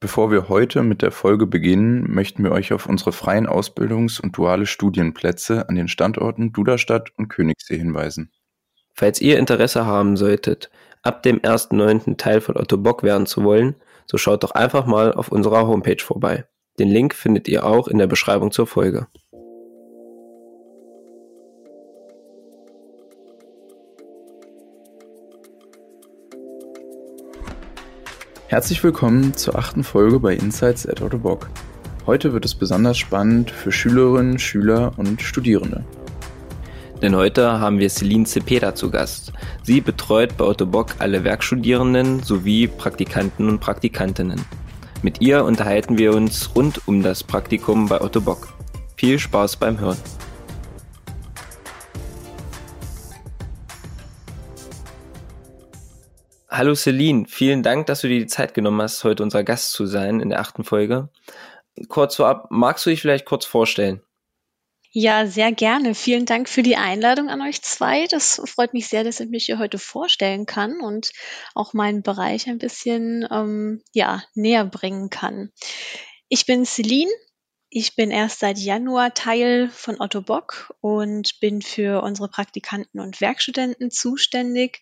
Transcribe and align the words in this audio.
Bevor 0.00 0.30
wir 0.30 0.48
heute 0.48 0.84
mit 0.84 1.02
der 1.02 1.10
Folge 1.10 1.44
beginnen, 1.46 2.08
möchten 2.08 2.44
wir 2.44 2.52
euch 2.52 2.72
auf 2.72 2.86
unsere 2.86 3.10
freien 3.10 3.48
Ausbildungs- 3.48 4.20
und 4.20 4.36
duale 4.36 4.66
Studienplätze 4.66 5.68
an 5.68 5.74
den 5.74 5.88
Standorten 5.88 6.52
Duderstadt 6.52 7.10
und 7.16 7.28
Königssee 7.28 7.76
hinweisen. 7.76 8.30
Falls 8.94 9.20
ihr 9.20 9.38
Interesse 9.38 9.86
haben 9.86 10.16
solltet, 10.16 10.70
ab 11.02 11.24
dem 11.24 11.40
1.9. 11.40 12.16
Teil 12.16 12.40
von 12.40 12.56
Otto 12.56 12.76
Bock 12.76 13.02
werden 13.02 13.26
zu 13.26 13.42
wollen, 13.42 13.74
so 14.06 14.18
schaut 14.18 14.44
doch 14.44 14.52
einfach 14.52 14.86
mal 14.86 15.12
auf 15.12 15.32
unserer 15.32 15.66
Homepage 15.66 16.02
vorbei. 16.02 16.46
Den 16.78 16.88
Link 16.90 17.12
findet 17.12 17.48
ihr 17.48 17.66
auch 17.66 17.88
in 17.88 17.98
der 17.98 18.06
Beschreibung 18.06 18.52
zur 18.52 18.68
Folge. 18.68 19.08
Herzlich 28.50 28.82
willkommen 28.82 29.36
zur 29.36 29.56
achten 29.56 29.84
Folge 29.84 30.18
bei 30.20 30.32
Insights 30.34 30.86
at 30.86 31.02
Otto 31.02 31.18
Bock. 31.18 31.50
Heute 32.06 32.32
wird 32.32 32.46
es 32.46 32.54
besonders 32.54 32.96
spannend 32.96 33.50
für 33.50 33.70
Schülerinnen, 33.70 34.38
Schüler 34.38 34.92
und 34.96 35.20
Studierende. 35.20 35.84
Denn 37.02 37.14
heute 37.14 37.60
haben 37.60 37.78
wir 37.78 37.90
Celine 37.90 38.24
Cepeda 38.24 38.74
zu 38.74 38.90
Gast. 38.90 39.34
Sie 39.64 39.82
betreut 39.82 40.38
bei 40.38 40.46
Otto 40.46 40.64
Bock 40.64 40.94
alle 40.98 41.24
Werkstudierenden 41.24 42.22
sowie 42.22 42.68
Praktikanten 42.68 43.50
und 43.50 43.60
Praktikantinnen. 43.60 44.40
Mit 45.02 45.20
ihr 45.20 45.44
unterhalten 45.44 45.98
wir 45.98 46.14
uns 46.14 46.56
rund 46.56 46.88
um 46.88 47.02
das 47.02 47.22
Praktikum 47.22 47.86
bei 47.86 48.00
Otto 48.00 48.22
Bock. 48.22 48.48
Viel 48.96 49.18
Spaß 49.18 49.56
beim 49.56 49.78
Hören. 49.78 49.98
Hallo 56.50 56.74
Celine, 56.74 57.26
vielen 57.28 57.62
Dank, 57.62 57.86
dass 57.86 58.00
du 58.00 58.08
dir 58.08 58.20
die 58.20 58.26
Zeit 58.26 58.54
genommen 58.54 58.80
hast, 58.80 59.04
heute 59.04 59.22
unser 59.22 59.44
Gast 59.44 59.72
zu 59.72 59.84
sein 59.84 60.20
in 60.20 60.30
der 60.30 60.40
achten 60.40 60.64
Folge. 60.64 61.10
Kurz 61.88 62.16
vorab, 62.16 62.46
magst 62.50 62.86
du 62.86 62.90
dich 62.90 63.02
vielleicht 63.02 63.26
kurz 63.26 63.44
vorstellen? 63.44 64.00
Ja, 64.90 65.26
sehr 65.26 65.52
gerne. 65.52 65.94
Vielen 65.94 66.24
Dank 66.24 66.48
für 66.48 66.62
die 66.62 66.76
Einladung 66.76 67.28
an 67.28 67.42
euch 67.42 67.60
zwei. 67.60 68.06
Das 68.06 68.40
freut 68.46 68.72
mich 68.72 68.88
sehr, 68.88 69.04
dass 69.04 69.20
ich 69.20 69.28
mich 69.28 69.44
hier 69.44 69.58
heute 69.58 69.78
vorstellen 69.78 70.46
kann 70.46 70.80
und 70.80 71.12
auch 71.54 71.74
meinen 71.74 72.02
Bereich 72.02 72.48
ein 72.48 72.56
bisschen 72.56 73.28
ähm, 73.30 73.82
ja, 73.92 74.22
näher 74.34 74.64
bringen 74.64 75.10
kann. 75.10 75.52
Ich 76.30 76.46
bin 76.46 76.64
Celine, 76.64 77.10
ich 77.70 77.96
bin 77.96 78.10
erst 78.10 78.40
seit 78.40 78.58
Januar 78.58 79.12
Teil 79.12 79.68
von 79.68 80.00
Otto 80.00 80.22
Bock 80.22 80.74
und 80.80 81.38
bin 81.40 81.60
für 81.60 82.02
unsere 82.02 82.28
Praktikanten 82.28 82.98
und 82.98 83.20
Werkstudenten 83.20 83.90
zuständig. 83.90 84.80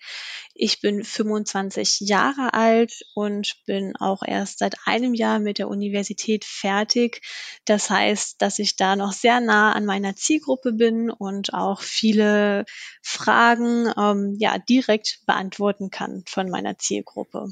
Ich 0.55 0.81
bin 0.81 1.03
25 1.03 2.01
Jahre 2.01 2.55
alt 2.55 2.93
und 3.15 3.57
bin 3.67 3.97
auch 3.97 4.23
erst 4.25 4.61
seit 4.61 4.77
einem 4.85 5.15
Jahr 5.15 5.41
mit 5.41 5.59
der 5.59 5.69
Universität 5.69 6.45
fertig. 6.45 7.23
Das 7.65 7.91
heißt, 7.91 8.41
dass 8.41 8.61
ich 8.61 8.77
da 8.77 8.95
noch 8.95 9.13
sehr 9.13 9.41
nah 9.41 9.73
an 9.73 9.85
meiner 9.85 10.15
Zielgruppe 10.15 10.73
bin 10.73 11.11
und 11.11 11.55
auch 11.55 11.81
viele 11.81 12.67
Fragen 13.03 13.93
ähm, 13.99 14.37
ja 14.39 14.59
direkt 14.59 15.23
beantworten 15.27 15.91
kann 15.91 16.23
von 16.29 16.49
meiner 16.51 16.79
Zielgruppe. 16.79 17.49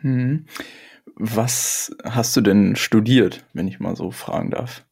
Hm. 0.00 0.46
Was 1.14 1.96
hast 2.04 2.36
du 2.36 2.40
denn 2.40 2.76
studiert, 2.76 3.44
wenn 3.52 3.66
ich 3.66 3.80
mal 3.80 3.96
so 3.96 4.10
fragen 4.10 4.50
darf? 4.50 4.84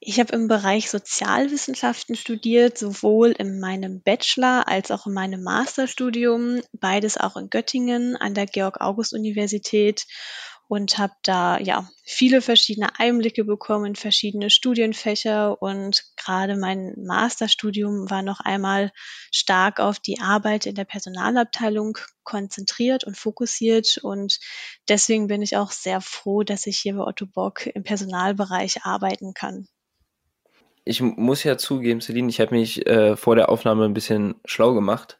Ich 0.00 0.20
habe 0.20 0.32
im 0.32 0.48
Bereich 0.48 0.90
Sozialwissenschaften 0.90 2.14
studiert, 2.14 2.78
sowohl 2.78 3.32
in 3.32 3.60
meinem 3.60 4.00
Bachelor 4.00 4.66
als 4.66 4.90
auch 4.90 5.06
in 5.06 5.12
meinem 5.12 5.42
Masterstudium, 5.42 6.60
beides 6.72 7.16
auch 7.18 7.36
in 7.36 7.50
Göttingen 7.50 8.16
an 8.16 8.32
der 8.32 8.46
Georg-August-Universität 8.46 10.06
und 10.68 10.98
habe 10.98 11.14
da 11.22 11.58
ja 11.58 11.88
viele 12.04 12.42
verschiedene 12.42 12.98
Einblicke 12.98 13.44
bekommen 13.44 13.86
in 13.86 13.96
verschiedene 13.96 14.50
Studienfächer 14.50 15.60
und 15.60 16.04
gerade 16.16 16.56
mein 16.56 16.94
Masterstudium 16.98 18.10
war 18.10 18.22
noch 18.22 18.40
einmal 18.40 18.92
stark 19.32 19.80
auf 19.80 19.98
die 19.98 20.20
Arbeit 20.20 20.66
in 20.66 20.74
der 20.74 20.84
Personalabteilung 20.84 21.96
konzentriert 22.22 23.04
und 23.04 23.16
fokussiert 23.16 23.98
und 24.02 24.38
deswegen 24.88 25.26
bin 25.26 25.40
ich 25.40 25.56
auch 25.56 25.70
sehr 25.70 26.02
froh, 26.02 26.42
dass 26.42 26.66
ich 26.66 26.78
hier 26.78 26.94
bei 26.94 27.04
Otto 27.04 27.26
Bock 27.26 27.66
im 27.66 27.82
Personalbereich 27.82 28.84
arbeiten 28.84 29.32
kann. 29.32 29.66
Ich 30.84 31.02
muss 31.02 31.44
ja 31.44 31.58
zugeben, 31.58 32.00
Celine, 32.00 32.30
ich 32.30 32.40
habe 32.40 32.54
mich 32.54 32.86
äh, 32.86 33.14
vor 33.16 33.36
der 33.36 33.50
Aufnahme 33.50 33.84
ein 33.84 33.92
bisschen 33.92 34.36
schlau 34.44 34.72
gemacht 34.72 35.18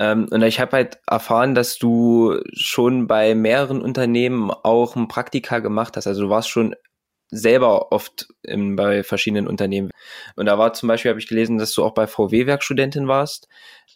ähm, 0.00 0.28
und 0.30 0.42
ich 0.42 0.58
habe 0.58 0.72
halt 0.72 0.98
erfahren, 1.06 1.54
dass 1.54 1.76
du 1.76 2.40
schon 2.54 3.06
bei 3.06 3.34
mehreren 3.34 3.82
Unternehmen 3.82 4.50
auch 4.50 4.96
ein 4.96 5.08
Praktika 5.08 5.58
gemacht 5.58 5.96
hast. 5.96 6.06
Also 6.06 6.22
du 6.22 6.30
warst 6.30 6.48
schon 6.48 6.74
selber 7.28 7.92
oft 7.92 8.28
in, 8.42 8.76
bei 8.76 9.04
verschiedenen 9.04 9.46
Unternehmen. 9.46 9.90
Und 10.36 10.46
da 10.46 10.58
war 10.58 10.72
zum 10.72 10.88
Beispiel, 10.88 11.10
habe 11.10 11.20
ich 11.20 11.28
gelesen, 11.28 11.58
dass 11.58 11.74
du 11.74 11.84
auch 11.84 11.92
bei 11.92 12.06
VW 12.06 12.46
Werkstudentin 12.46 13.08
warst. 13.08 13.46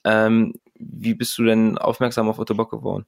Ähm, 0.04 0.52
wie 0.74 1.14
bist 1.14 1.38
du 1.38 1.44
denn 1.44 1.78
aufmerksam 1.78 2.28
auf 2.28 2.38
Otto 2.38 2.54
Bock 2.54 2.70
geworden? 2.70 3.06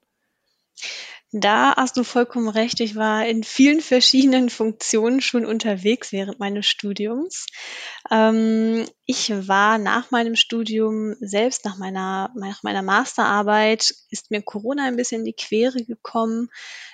Da 1.33 1.75
hast 1.77 1.97
du 1.97 2.05
vollkommen 2.05 2.49
recht. 2.49 2.79
Ich 2.79 2.95
war 2.95 3.27
in 3.27 3.43
vielen 3.43 3.81
verschiedenen 3.81 4.49
Funktionen 4.49 5.21
schon 5.21 5.45
unterwegs 5.45 6.13
während 6.13 6.39
meines 6.39 6.67
Studiums. 6.67 7.47
Ähm, 8.11 8.87
ich 9.07 9.31
war 9.49 9.79
nach 9.79 10.13
meinem 10.13 10.37
Studium 10.37 11.17
selbst, 11.21 11.65
nach 11.65 11.79
meiner, 11.79 12.31
nach 12.37 12.63
meiner 12.63 12.83
Masterarbeit, 12.83 13.93
ist 14.11 14.31
mir 14.31 14.41
Corona 14.41 14.87
ein 14.87 14.97
bisschen 14.97 15.23
in 15.23 15.25
die 15.25 15.33
Quere 15.33 15.85
gekommen. 15.85 16.49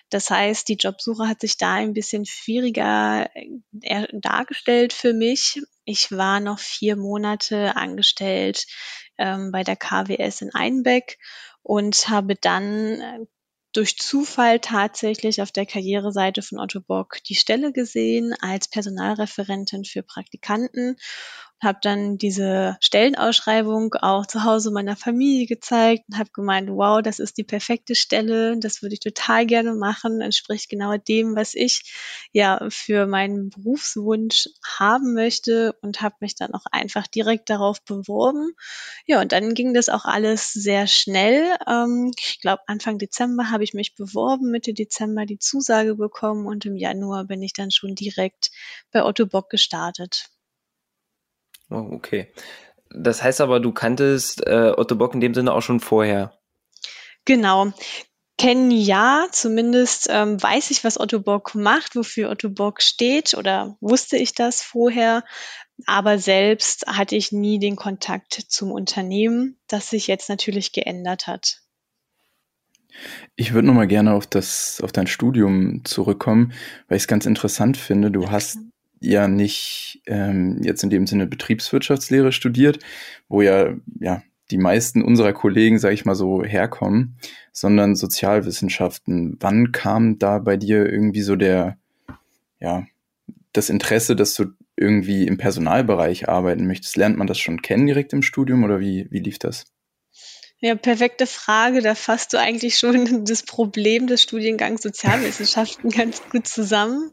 Das 0.09 0.31
heißt, 0.31 0.66
die 0.69 0.76
Jobsuche 0.76 1.28
hat 1.28 1.41
sich 1.42 1.59
da 1.59 1.75
ein 1.75 1.92
bisschen 1.92 2.25
schwieriger 2.25 3.28
äh, 3.34 4.06
dargestellt 4.12 4.94
für 4.94 5.12
mich. 5.12 5.62
Ich 5.84 6.10
war 6.10 6.41
noch 6.41 6.59
vier 6.59 6.97
Monate 6.97 7.76
angestellt 7.76 8.66
ähm, 9.19 9.53
bei 9.53 9.62
der 9.62 9.76
KWS 9.76 10.41
in 10.41 10.54
Einbeck 10.54 11.19
und 11.62 12.09
habe 12.09 12.34
dann 12.34 13.00
äh, 13.00 13.19
durch 13.72 13.99
Zufall 13.99 14.60
tatsächlich 14.60 15.43
auf 15.43 15.50
der 15.50 15.66
Karriereseite 15.66 16.43
von 16.43 16.59
Otto 16.59 16.81
Bock 16.81 17.22
die 17.25 17.34
Stelle 17.34 17.72
gesehen 17.72 18.34
als 18.41 18.69
Personalreferentin 18.69 19.84
für 19.84 20.03
Praktikanten 20.03 20.97
habe 21.62 21.78
dann 21.82 22.18
diese 22.18 22.76
Stellenausschreibung 22.80 23.94
auch 23.94 24.26
zu 24.26 24.44
Hause 24.44 24.70
meiner 24.70 24.96
Familie 24.96 25.46
gezeigt 25.46 26.04
und 26.08 26.18
habe 26.18 26.30
gemeint, 26.32 26.70
wow, 26.70 27.02
das 27.02 27.18
ist 27.18 27.38
die 27.38 27.44
perfekte 27.44 27.94
Stelle, 27.94 28.58
das 28.58 28.82
würde 28.82 28.94
ich 28.94 29.00
total 29.00 29.46
gerne 29.46 29.74
machen, 29.74 30.20
entspricht 30.20 30.68
genau 30.68 30.96
dem, 30.96 31.36
was 31.36 31.54
ich 31.54 31.92
ja 32.32 32.66
für 32.70 33.06
meinen 33.06 33.50
Berufswunsch 33.50 34.48
haben 34.64 35.14
möchte 35.14 35.74
und 35.82 36.00
habe 36.00 36.16
mich 36.20 36.34
dann 36.34 36.54
auch 36.54 36.66
einfach 36.70 37.06
direkt 37.06 37.50
darauf 37.50 37.82
beworben. 37.84 38.52
Ja, 39.06 39.20
und 39.20 39.32
dann 39.32 39.54
ging 39.54 39.74
das 39.74 39.88
auch 39.88 40.04
alles 40.04 40.52
sehr 40.52 40.86
schnell. 40.86 41.56
Ähm, 41.68 42.12
ich 42.18 42.40
glaube, 42.40 42.62
Anfang 42.66 42.98
Dezember 42.98 43.50
habe 43.50 43.64
ich 43.64 43.74
mich 43.74 43.94
beworben, 43.94 44.50
Mitte 44.50 44.74
Dezember 44.74 45.26
die 45.26 45.38
Zusage 45.38 45.94
bekommen 45.94 46.46
und 46.46 46.64
im 46.66 46.76
Januar 46.76 47.24
bin 47.24 47.42
ich 47.42 47.52
dann 47.52 47.70
schon 47.70 47.94
direkt 47.94 48.50
bei 48.90 49.04
Otto 49.04 49.26
Bock 49.26 49.50
gestartet. 49.50 50.31
Oh, 51.72 51.88
okay. 51.93 52.33
Das 52.91 53.22
heißt 53.22 53.41
aber, 53.41 53.60
du 53.60 53.72
kanntest 53.72 54.47
äh, 54.47 54.72
Otto 54.77 54.97
Bock 54.97 55.15
in 55.15 55.21
dem 55.21 55.34
Sinne 55.34 55.53
auch 55.53 55.62
schon 55.62 55.81
vorher. 55.81 56.38
Genau. 57.25 57.72
Kennen 58.38 58.71
ja, 58.71 59.27
zumindest 59.31 60.09
ähm, 60.10 60.43
weiß 60.43 60.71
ich, 60.71 60.84
was 60.84 60.99
Otto 60.99 61.21
Bock 61.21 61.55
macht, 61.55 61.97
wofür 61.97 62.31
Otto 62.31 62.50
Bock 62.50 62.83
steht 62.83 63.34
oder 63.34 63.77
wusste 63.81 64.16
ich 64.16 64.34
das 64.34 64.62
vorher. 64.62 65.25
Aber 65.87 66.19
selbst 66.19 66.87
hatte 66.87 67.16
ich 67.16 67.33
nie 67.33 67.59
den 67.59 67.77
Kontakt 67.77 68.34
zum 68.49 68.72
Unternehmen, 68.72 69.59
das 69.69 69.91
sich 69.91 70.06
jetzt 70.06 70.28
natürlich 70.28 70.72
geändert 70.72 71.27
hat. 71.27 71.62
Ich 73.37 73.54
würde 73.54 73.66
noch 73.66 73.75
mal 73.75 73.87
gerne 73.87 74.12
auf 74.12 74.27
das, 74.27 74.81
auf 74.83 74.93
dein 74.93 75.06
Studium 75.06 75.84
zurückkommen, 75.84 76.53
weil 76.89 76.97
ich 76.97 77.04
es 77.04 77.09
ganz 77.09 77.27
interessant 77.27 77.77
finde. 77.77 78.10
Du 78.10 78.30
hast 78.30 78.59
ja 79.03 79.28
nicht 79.28 80.03
ähm, 80.07 80.60
jetzt 80.63 80.83
in 80.83 80.91
dem 80.91 81.07
Sinne 81.07 81.27
Betriebswirtschaftslehre 81.27 82.33
studiert, 82.33 82.78
wo 83.28 83.43
ja, 83.43 83.75
ja 84.01 84.22
die 84.51 84.59
meisten 84.59 85.03
unserer 85.03 85.33
Kollegen, 85.33 85.78
sage 85.78 85.95
ich 85.95 86.04
mal 86.04 86.15
so, 86.15 86.45
herkommen, 86.45 87.16
sondern 87.53 87.97
Sozialwissenschaften. 87.97 89.37
Wann 89.41 89.72
kam 89.72 90.19
da 90.19 90.39
bei 90.39 90.57
dir 90.57 90.91
irgendwie 90.91 91.22
so 91.22 91.37
der, 91.37 91.78
ja, 92.60 92.87
das 93.53 93.71
Interesse, 93.71 94.15
dass 94.15 94.34
du 94.34 94.47
irgendwie 94.77 95.27
im 95.27 95.39
Personalbereich 95.39 96.28
arbeiten 96.28 96.66
möchtest? 96.66 96.97
Lernt 96.97 97.16
man 97.16 97.27
das 97.27 97.39
schon 97.39 97.63
kennen 97.63 97.87
direkt 97.87 98.13
im 98.13 98.22
Studium 98.22 98.65
oder 98.65 98.81
wie, 98.81 99.07
wie 99.10 99.21
lief 99.21 99.39
das? 99.39 99.65
Ja, 100.64 100.76
perfekte 100.76 101.26
Frage. 101.26 101.82
Da 101.82 101.97
fasst 101.97 102.32
du 102.32 102.38
eigentlich 102.38 102.78
schon 102.78 103.24
das 103.24 103.42
Problem 103.42 104.06
des 104.06 104.22
Studiengangs 104.22 104.82
Sozialwissenschaften 104.82 105.91
ganz 105.91 106.22
gut 106.30 106.47
zusammen. 106.47 107.10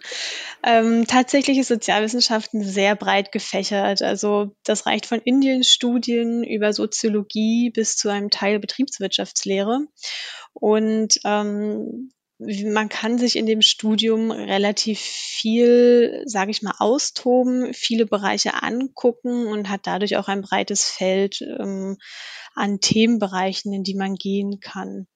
Ähm, 0.64 1.08
tatsächlich 1.08 1.58
ist 1.58 1.70
Sozialwissenschaften 1.70 2.64
sehr 2.64 2.96
breit 2.96 3.32
gefächert. 3.32 4.04
Also 4.04 4.56
das 4.64 4.86
reicht 4.86 5.08
von 5.08 5.20
Indienstudien 5.20 6.44
über 6.44 6.74
Soziologie 6.74 7.72
bis 7.72 7.98
zu 7.98 8.10
einem 8.10 8.30
Teil 8.30 8.60
Betriebswirtschaftslehre. 8.60 9.80
Und 10.54 11.20
ähm, 11.26 12.12
man 12.38 12.88
kann 12.88 13.18
sich 13.18 13.36
in 13.36 13.48
dem 13.48 13.64
Studium 13.64 14.30
relativ 14.30 15.00
viel, 15.00 16.22
sage 16.26 16.52
ich 16.52 16.62
mal, 16.62 16.76
austoben, 16.78 17.74
viele 17.74 18.06
Bereiche 18.06 18.62
angucken 18.62 19.48
und 19.48 19.70
hat 19.70 19.82
dadurch 19.86 20.18
auch 20.18 20.28
ein 20.28 20.42
breites 20.42 20.86
Feld 20.86 21.42
ähm, 21.42 21.98
an 22.56 22.80
Themenbereichen, 22.80 23.74
in 23.74 23.84
die 23.84 23.96
man 23.96 24.16
gehen 24.16 24.60
kann. 24.60 25.08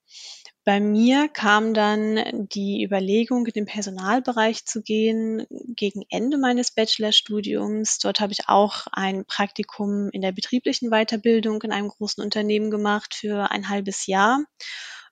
Bei 0.64 0.80
mir 0.80 1.28
kam 1.28 1.74
dann 1.74 2.48
die 2.54 2.82
Überlegung, 2.82 3.46
in 3.46 3.52
den 3.52 3.66
Personalbereich 3.66 4.64
zu 4.64 4.80
gehen, 4.80 5.46
gegen 5.76 6.04
Ende 6.08 6.38
meines 6.38 6.70
Bachelorstudiums. 6.70 7.98
Dort 7.98 8.20
habe 8.20 8.32
ich 8.32 8.48
auch 8.48 8.86
ein 8.92 9.26
Praktikum 9.26 10.08
in 10.10 10.22
der 10.22 10.32
betrieblichen 10.32 10.88
Weiterbildung 10.88 11.60
in 11.60 11.72
einem 11.72 11.88
großen 11.88 12.24
Unternehmen 12.24 12.70
gemacht 12.70 13.14
für 13.14 13.50
ein 13.50 13.68
halbes 13.68 14.06
Jahr. 14.06 14.42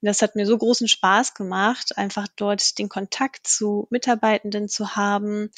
Und 0.02 0.08
das 0.08 0.20
hat 0.20 0.34
mir 0.34 0.46
so 0.46 0.58
großen 0.58 0.88
Spaß 0.88 1.34
gemacht, 1.34 1.96
einfach 1.96 2.26
dort 2.34 2.78
den 2.78 2.88
Kontakt 2.88 3.46
zu 3.46 3.86
Mitarbeitenden 3.90 4.68
zu 4.68 4.96
haben, 4.96 5.50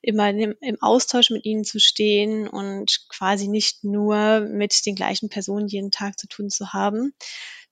immer 0.00 0.30
im, 0.30 0.54
im 0.62 0.80
Austausch 0.80 1.28
mit 1.28 1.44
ihnen 1.44 1.64
zu 1.64 1.78
stehen 1.78 2.48
und 2.48 3.06
quasi 3.10 3.46
nicht 3.46 3.84
nur 3.84 4.40
mit 4.40 4.86
den 4.86 4.94
gleichen 4.94 5.28
Personen 5.28 5.68
jeden 5.68 5.90
Tag 5.90 6.18
zu 6.18 6.28
tun 6.28 6.48
zu 6.48 6.72
haben 6.72 7.12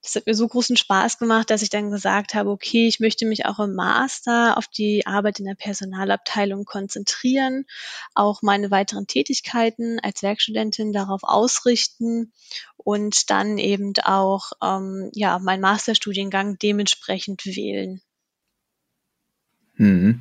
das 0.02 0.14
hat 0.14 0.26
mir 0.26 0.34
so 0.34 0.46
großen 0.46 0.76
Spaß 0.76 1.18
gemacht, 1.18 1.50
dass 1.50 1.62
ich 1.62 1.70
dann 1.70 1.90
gesagt 1.90 2.34
habe, 2.34 2.50
okay, 2.50 2.86
ich 2.86 3.00
möchte 3.00 3.26
mich 3.26 3.46
auch 3.46 3.58
im 3.58 3.74
Master 3.74 4.56
auf 4.56 4.68
die 4.68 5.06
Arbeit 5.06 5.40
in 5.40 5.44
der 5.44 5.56
Personalabteilung 5.56 6.64
konzentrieren, 6.64 7.66
auch 8.14 8.42
meine 8.42 8.70
weiteren 8.70 9.06
Tätigkeiten 9.06 9.98
als 10.00 10.22
Werkstudentin 10.22 10.92
darauf 10.92 11.22
ausrichten 11.24 12.32
und 12.76 13.30
dann 13.30 13.58
eben 13.58 13.92
auch 14.04 14.52
ähm, 14.62 15.10
ja 15.14 15.38
meinen 15.40 15.60
Masterstudiengang 15.60 16.58
dementsprechend 16.58 17.44
wählen. 17.44 18.00
Hm. 19.74 20.20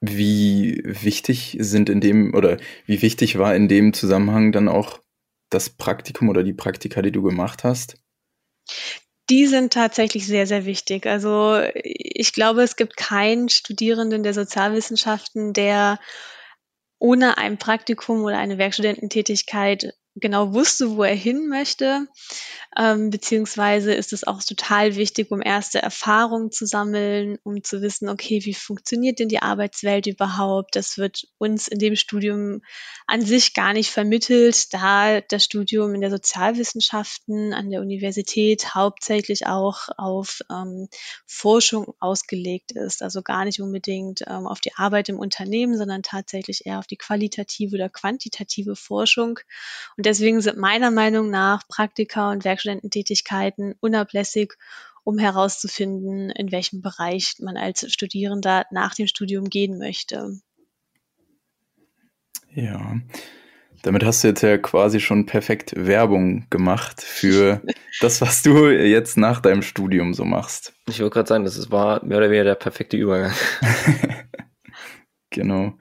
Wie 0.00 0.82
wichtig 0.84 1.56
sind 1.60 1.88
in 1.88 2.00
dem 2.00 2.34
oder 2.34 2.58
wie 2.84 3.00
wichtig 3.00 3.38
war 3.38 3.54
in 3.54 3.68
dem 3.68 3.92
Zusammenhang 3.92 4.52
dann 4.52 4.68
auch 4.68 5.00
das 5.50 5.70
Praktikum 5.70 6.28
oder 6.28 6.42
die 6.42 6.52
Praktika, 6.52 7.00
die 7.00 7.12
du 7.12 7.22
gemacht 7.22 7.64
hast? 7.64 7.96
Die 9.30 9.46
sind 9.46 9.72
tatsächlich 9.72 10.26
sehr, 10.26 10.46
sehr 10.46 10.66
wichtig. 10.66 11.06
Also 11.06 11.58
ich 11.74 12.32
glaube, 12.32 12.62
es 12.62 12.76
gibt 12.76 12.96
keinen 12.96 13.48
Studierenden 13.48 14.22
der 14.22 14.34
Sozialwissenschaften, 14.34 15.52
der 15.54 15.98
ohne 16.98 17.38
ein 17.38 17.58
Praktikum 17.58 18.22
oder 18.22 18.38
eine 18.38 18.58
Werkstudententätigkeit 18.58 19.94
genau 20.16 20.52
wusste, 20.52 20.96
wo 20.96 21.02
er 21.02 21.14
hin 21.14 21.48
möchte. 21.48 22.06
Ähm, 22.76 23.10
beziehungsweise 23.10 23.94
ist 23.94 24.12
es 24.12 24.24
auch 24.24 24.42
total 24.42 24.96
wichtig, 24.96 25.30
um 25.30 25.42
erste 25.42 25.80
Erfahrungen 25.80 26.50
zu 26.50 26.66
sammeln, 26.66 27.38
um 27.42 27.62
zu 27.62 27.82
wissen, 27.82 28.08
okay, 28.08 28.44
wie 28.44 28.54
funktioniert 28.54 29.18
denn 29.18 29.28
die 29.28 29.42
Arbeitswelt 29.42 30.06
überhaupt? 30.06 30.76
Das 30.76 30.98
wird 30.98 31.26
uns 31.38 31.68
in 31.68 31.78
dem 31.78 31.96
Studium 31.96 32.62
an 33.06 33.22
sich 33.22 33.54
gar 33.54 33.72
nicht 33.72 33.90
vermittelt, 33.90 34.72
da 34.72 35.20
das 35.20 35.44
Studium 35.44 35.94
in 35.94 36.00
der 36.00 36.10
Sozialwissenschaften 36.10 37.52
an 37.52 37.70
der 37.70 37.80
Universität 37.80 38.74
hauptsächlich 38.74 39.46
auch 39.46 39.88
auf 39.96 40.40
ähm, 40.50 40.88
Forschung 41.26 41.94
ausgelegt 42.00 42.72
ist. 42.72 43.02
Also 43.02 43.22
gar 43.22 43.44
nicht 43.44 43.60
unbedingt 43.60 44.22
ähm, 44.26 44.46
auf 44.46 44.60
die 44.60 44.74
Arbeit 44.76 45.08
im 45.08 45.18
Unternehmen, 45.18 45.76
sondern 45.76 46.02
tatsächlich 46.02 46.66
eher 46.66 46.78
auf 46.78 46.86
die 46.86 46.96
qualitative 46.96 47.76
oder 47.76 47.88
quantitative 47.88 48.76
Forschung. 48.76 49.38
Und 49.96 50.03
deswegen 50.04 50.40
sind 50.40 50.58
meiner 50.58 50.90
Meinung 50.90 51.30
nach 51.30 51.66
Praktika 51.68 52.30
und 52.30 52.44
Werkstudententätigkeiten 52.44 53.74
unablässig, 53.80 54.54
um 55.04 55.18
herauszufinden, 55.18 56.30
in 56.30 56.50
welchem 56.50 56.80
Bereich 56.80 57.36
man 57.40 57.56
als 57.56 57.92
Studierender 57.92 58.64
nach 58.70 58.94
dem 58.94 59.06
Studium 59.06 59.50
gehen 59.50 59.78
möchte. 59.78 60.38
Ja, 62.54 62.96
damit 63.82 64.02
hast 64.02 64.24
du 64.24 64.28
jetzt 64.28 64.42
ja 64.42 64.56
quasi 64.56 64.98
schon 64.98 65.26
perfekt 65.26 65.74
Werbung 65.76 66.46
gemacht 66.48 67.02
für 67.02 67.60
das, 68.00 68.20
was 68.20 68.42
du 68.42 68.70
jetzt 68.70 69.18
nach 69.18 69.40
deinem 69.40 69.62
Studium 69.62 70.14
so 70.14 70.24
machst. 70.24 70.72
Ich 70.88 71.00
wollte 71.00 71.14
gerade 71.14 71.28
sagen, 71.28 71.44
das 71.44 71.70
war 71.70 72.02
mehr 72.04 72.18
oder 72.18 72.30
weniger 72.30 72.44
der 72.44 72.54
perfekte 72.54 72.96
Übergang. 72.96 73.34
genau. 75.30 75.76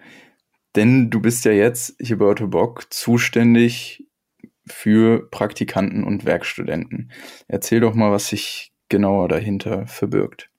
Denn 0.76 1.10
du 1.10 1.22
bist 1.22 1.46
ja 1.46 1.52
jetzt 1.52 1.96
hier 2.02 2.18
bei 2.18 2.26
Otto 2.26 2.48
Bock 2.48 2.92
zuständig 2.92 4.06
für 4.66 5.30
Praktikanten 5.30 6.04
und 6.04 6.26
Werkstudenten. 6.26 7.12
Erzähl 7.48 7.80
doch 7.80 7.94
mal, 7.94 8.12
was 8.12 8.28
sich 8.28 8.72
genauer 8.90 9.28
dahinter 9.28 9.88
verbirgt. 9.88 10.50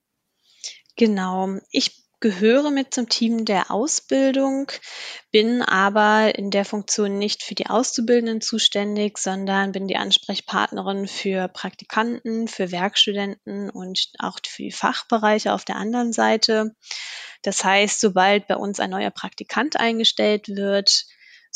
Genau. 0.95 1.59
Ich 1.71 2.05
gehöre 2.21 2.71
mit 2.71 2.93
zum 2.93 3.07
Team 3.09 3.45
der 3.45 3.69
Ausbildung, 3.69 4.71
bin 5.31 5.61
aber 5.61 6.37
in 6.37 6.49
der 6.49 6.65
Funktion 6.65 7.19
nicht 7.19 7.43
für 7.43 7.55
die 7.55 7.67
Auszubildenden 7.67 8.41
zuständig, 8.41 9.17
sondern 9.17 9.73
bin 9.73 9.87
die 9.87 9.97
Ansprechpartnerin 9.97 11.07
für 11.07 11.47
Praktikanten, 11.49 12.47
für 12.47 12.71
Werkstudenten 12.71 13.69
und 13.69 14.07
auch 14.17 14.39
für 14.47 14.63
die 14.63 14.71
Fachbereiche 14.71 15.53
auf 15.53 15.65
der 15.65 15.75
anderen 15.75 16.13
Seite. 16.13 16.75
Das 17.43 17.63
heißt, 17.63 17.99
sobald 17.99 18.47
bei 18.47 18.55
uns 18.55 18.79
ein 18.79 18.89
neuer 18.89 19.11
Praktikant 19.11 19.79
eingestellt 19.79 20.47
wird, 20.47 21.05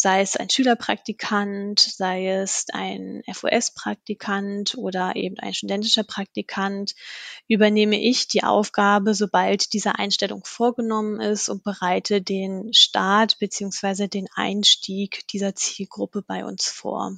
sei 0.02 0.22
es 0.22 0.38
ein 0.38 0.50
Schülerpraktikant, 0.50 1.78
sei 1.78 2.30
es 2.30 2.68
ein 2.72 3.22
FOS-Praktikant 3.30 4.76
oder 4.78 5.18
eben 5.18 5.38
ein 5.40 5.54
studentischer 5.54 6.06
Praktikant, 6.06 6.96
übernehme 7.50 8.00
ich 8.00 8.30
die 8.30 8.44
Aufgabe, 8.44 9.14
sobald 9.14 9.74
diese 9.74 10.00
Einstellung 10.00 10.44
vorgenommen 10.46 11.20
ist 11.20 11.50
und 11.50 11.66
bereite 11.66 12.22
den 12.22 12.74
Start 12.74 13.40
beziehungsweise 13.40 14.08
den 14.08 14.30
Einstieg 14.34 15.28
dieser 15.28 15.54
Zielgruppe 15.54 16.22
bei 16.22 16.46
uns 16.46 16.70
vor. 16.70 17.18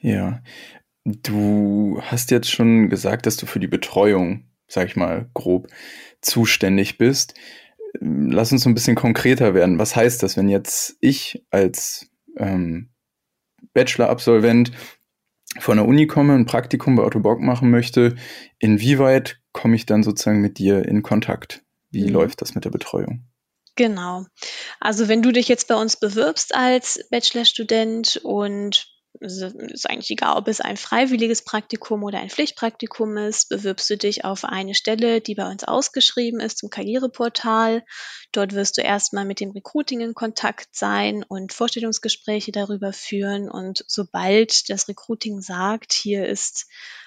Ja, 0.00 0.40
du 1.04 2.00
hast 2.00 2.30
jetzt 2.30 2.50
schon 2.50 2.88
gesagt, 2.88 3.26
dass 3.26 3.36
du 3.36 3.44
für 3.44 3.60
die 3.60 3.68
Betreuung, 3.68 4.46
sag 4.68 4.88
ich 4.88 4.96
mal 4.96 5.28
grob, 5.34 5.68
zuständig 6.22 6.96
bist 6.96 7.34
lass 8.00 8.52
uns 8.52 8.66
ein 8.66 8.74
bisschen 8.74 8.96
konkreter 8.96 9.54
werden. 9.54 9.78
Was 9.78 9.96
heißt 9.96 10.22
das, 10.22 10.36
wenn 10.36 10.48
jetzt 10.48 10.96
ich 11.00 11.44
als 11.50 12.08
ähm, 12.36 12.90
Bachelor-Absolvent 13.74 14.72
von 15.58 15.76
der 15.76 15.86
Uni 15.86 16.06
komme, 16.06 16.34
ein 16.34 16.46
Praktikum 16.46 16.96
bei 16.96 17.02
Otto 17.02 17.20
Bock 17.20 17.40
machen 17.40 17.70
möchte? 17.70 18.16
Inwieweit 18.58 19.40
komme 19.52 19.76
ich 19.76 19.86
dann 19.86 20.02
sozusagen 20.02 20.40
mit 20.40 20.58
dir 20.58 20.86
in 20.86 21.02
Kontakt? 21.02 21.62
Wie 21.90 22.04
mhm. 22.04 22.10
läuft 22.10 22.42
das 22.42 22.54
mit 22.54 22.64
der 22.64 22.70
Betreuung? 22.70 23.24
Genau. 23.76 24.24
Also 24.80 25.08
wenn 25.08 25.22
du 25.22 25.32
dich 25.32 25.48
jetzt 25.48 25.68
bei 25.68 25.74
uns 25.74 25.96
bewirbst 25.96 26.54
als 26.54 27.06
Bachelorstudent 27.10 28.20
und 28.22 28.88
es 29.20 29.40
ist 29.40 29.88
eigentlich 29.88 30.10
egal, 30.10 30.36
ob 30.36 30.48
es 30.48 30.60
ein 30.60 30.76
freiwilliges 30.76 31.42
Praktikum 31.42 32.02
oder 32.02 32.18
ein 32.18 32.30
Pflichtpraktikum 32.30 33.16
ist, 33.16 33.48
bewirbst 33.48 33.88
du 33.90 33.96
dich 33.96 34.24
auf 34.24 34.44
eine 34.44 34.74
Stelle, 34.74 35.20
die 35.20 35.34
bei 35.34 35.50
uns 35.50 35.64
ausgeschrieben 35.64 36.40
ist 36.40 36.58
zum 36.58 36.70
Karriereportal. 36.70 37.84
Dort 38.32 38.54
wirst 38.54 38.78
du 38.78 38.82
erstmal 38.82 39.24
mit 39.24 39.40
dem 39.40 39.50
Recruiting 39.50 40.00
in 40.00 40.14
Kontakt 40.14 40.68
sein 40.72 41.24
und 41.26 41.52
Vorstellungsgespräche 41.52 42.52
darüber 42.52 42.92
führen. 42.92 43.50
Und 43.50 43.84
sobald 43.86 44.68
das 44.68 44.88
Recruiting 44.88 45.40
sagt, 45.40 45.92
hier 45.92 46.26
ist 46.26 46.66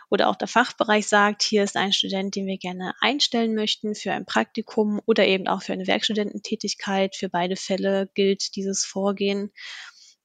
oder 0.10 0.28
auch 0.28 0.36
der 0.36 0.48
Fachbereich 0.48 1.08
sagt, 1.08 1.44
hier 1.44 1.64
ist 1.64 1.76
ein 1.76 1.94
Student, 1.94 2.36
den 2.36 2.48
wir 2.48 2.58
gerne 2.58 2.94
einstellen 3.00 3.54
möchten 3.54 3.94
für 3.94 4.12
ein 4.12 4.26
Praktikum 4.26 5.00
oder 5.06 5.26
eben 5.28 5.48
auch 5.48 5.62
für 5.62 5.74
eine 5.74 5.86
Werkstudententätigkeit. 5.86 7.16
Für 7.16 7.30
beide 7.30 7.56
Fälle 7.56 8.10
gilt 8.16 8.56
dieses 8.56 8.86
Vorgehen. 8.86 9.52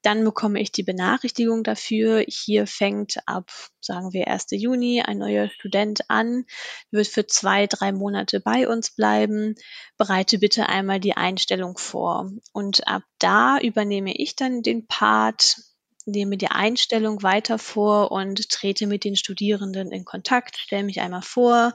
Dann 0.05 0.23
bekomme 0.23 0.61
ich 0.61 0.71
die 0.71 0.83
Benachrichtigung 0.83 1.65
dafür. 1.65 2.23
Hier 2.29 2.67
fängt 2.67 3.17
ab, 3.25 3.51
sagen 3.81 4.13
wir, 4.13 4.29
1. 4.29 4.49
Juni 4.51 5.01
ein 5.01 5.17
neuer 5.17 5.49
Student 5.49 6.11
an, 6.11 6.45
wird 6.91 7.07
für 7.07 7.27
zwei, 7.27 7.67
drei 7.67 7.91
Monate 7.91 8.41
bei 8.41 8.69
uns 8.69 8.91
bleiben. 8.91 9.55
Bereite 9.97 10.39
bitte 10.39 10.69
einmal 10.69 11.01
die 11.01 11.17
Einstellung 11.17 11.79
vor. 11.79 12.31
Und 12.53 12.87
ab 12.87 13.03
da 13.19 13.59
übernehme 13.59 14.15
ich 14.15 14.37
dann 14.37 14.61
den 14.61 14.87
Part, 14.87 15.57
nehme 16.05 16.37
die 16.37 16.49
Einstellung 16.49 17.23
weiter 17.23 17.59
vor 17.59 18.13
und 18.13 18.51
trete 18.51 18.87
mit 18.87 19.05
den 19.05 19.17
Studierenden 19.17 19.91
in 19.91 20.05
Kontakt, 20.05 20.59
stelle 20.59 20.85
mich 20.85 21.01
einmal 21.01 21.23
vor, 21.23 21.73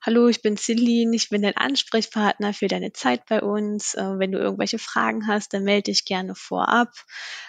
Hallo, 0.00 0.28
ich 0.28 0.42
bin 0.42 0.56
Celine, 0.56 1.16
ich 1.16 1.28
bin 1.28 1.42
dein 1.42 1.56
Ansprechpartner 1.56 2.54
für 2.54 2.68
deine 2.68 2.92
Zeit 2.92 3.26
bei 3.28 3.42
uns. 3.42 3.94
Äh, 3.94 4.18
wenn 4.20 4.30
du 4.30 4.38
irgendwelche 4.38 4.78
Fragen 4.78 5.26
hast, 5.26 5.52
dann 5.52 5.64
melde 5.64 5.90
dich 5.90 6.04
gerne 6.04 6.36
vorab. 6.36 6.92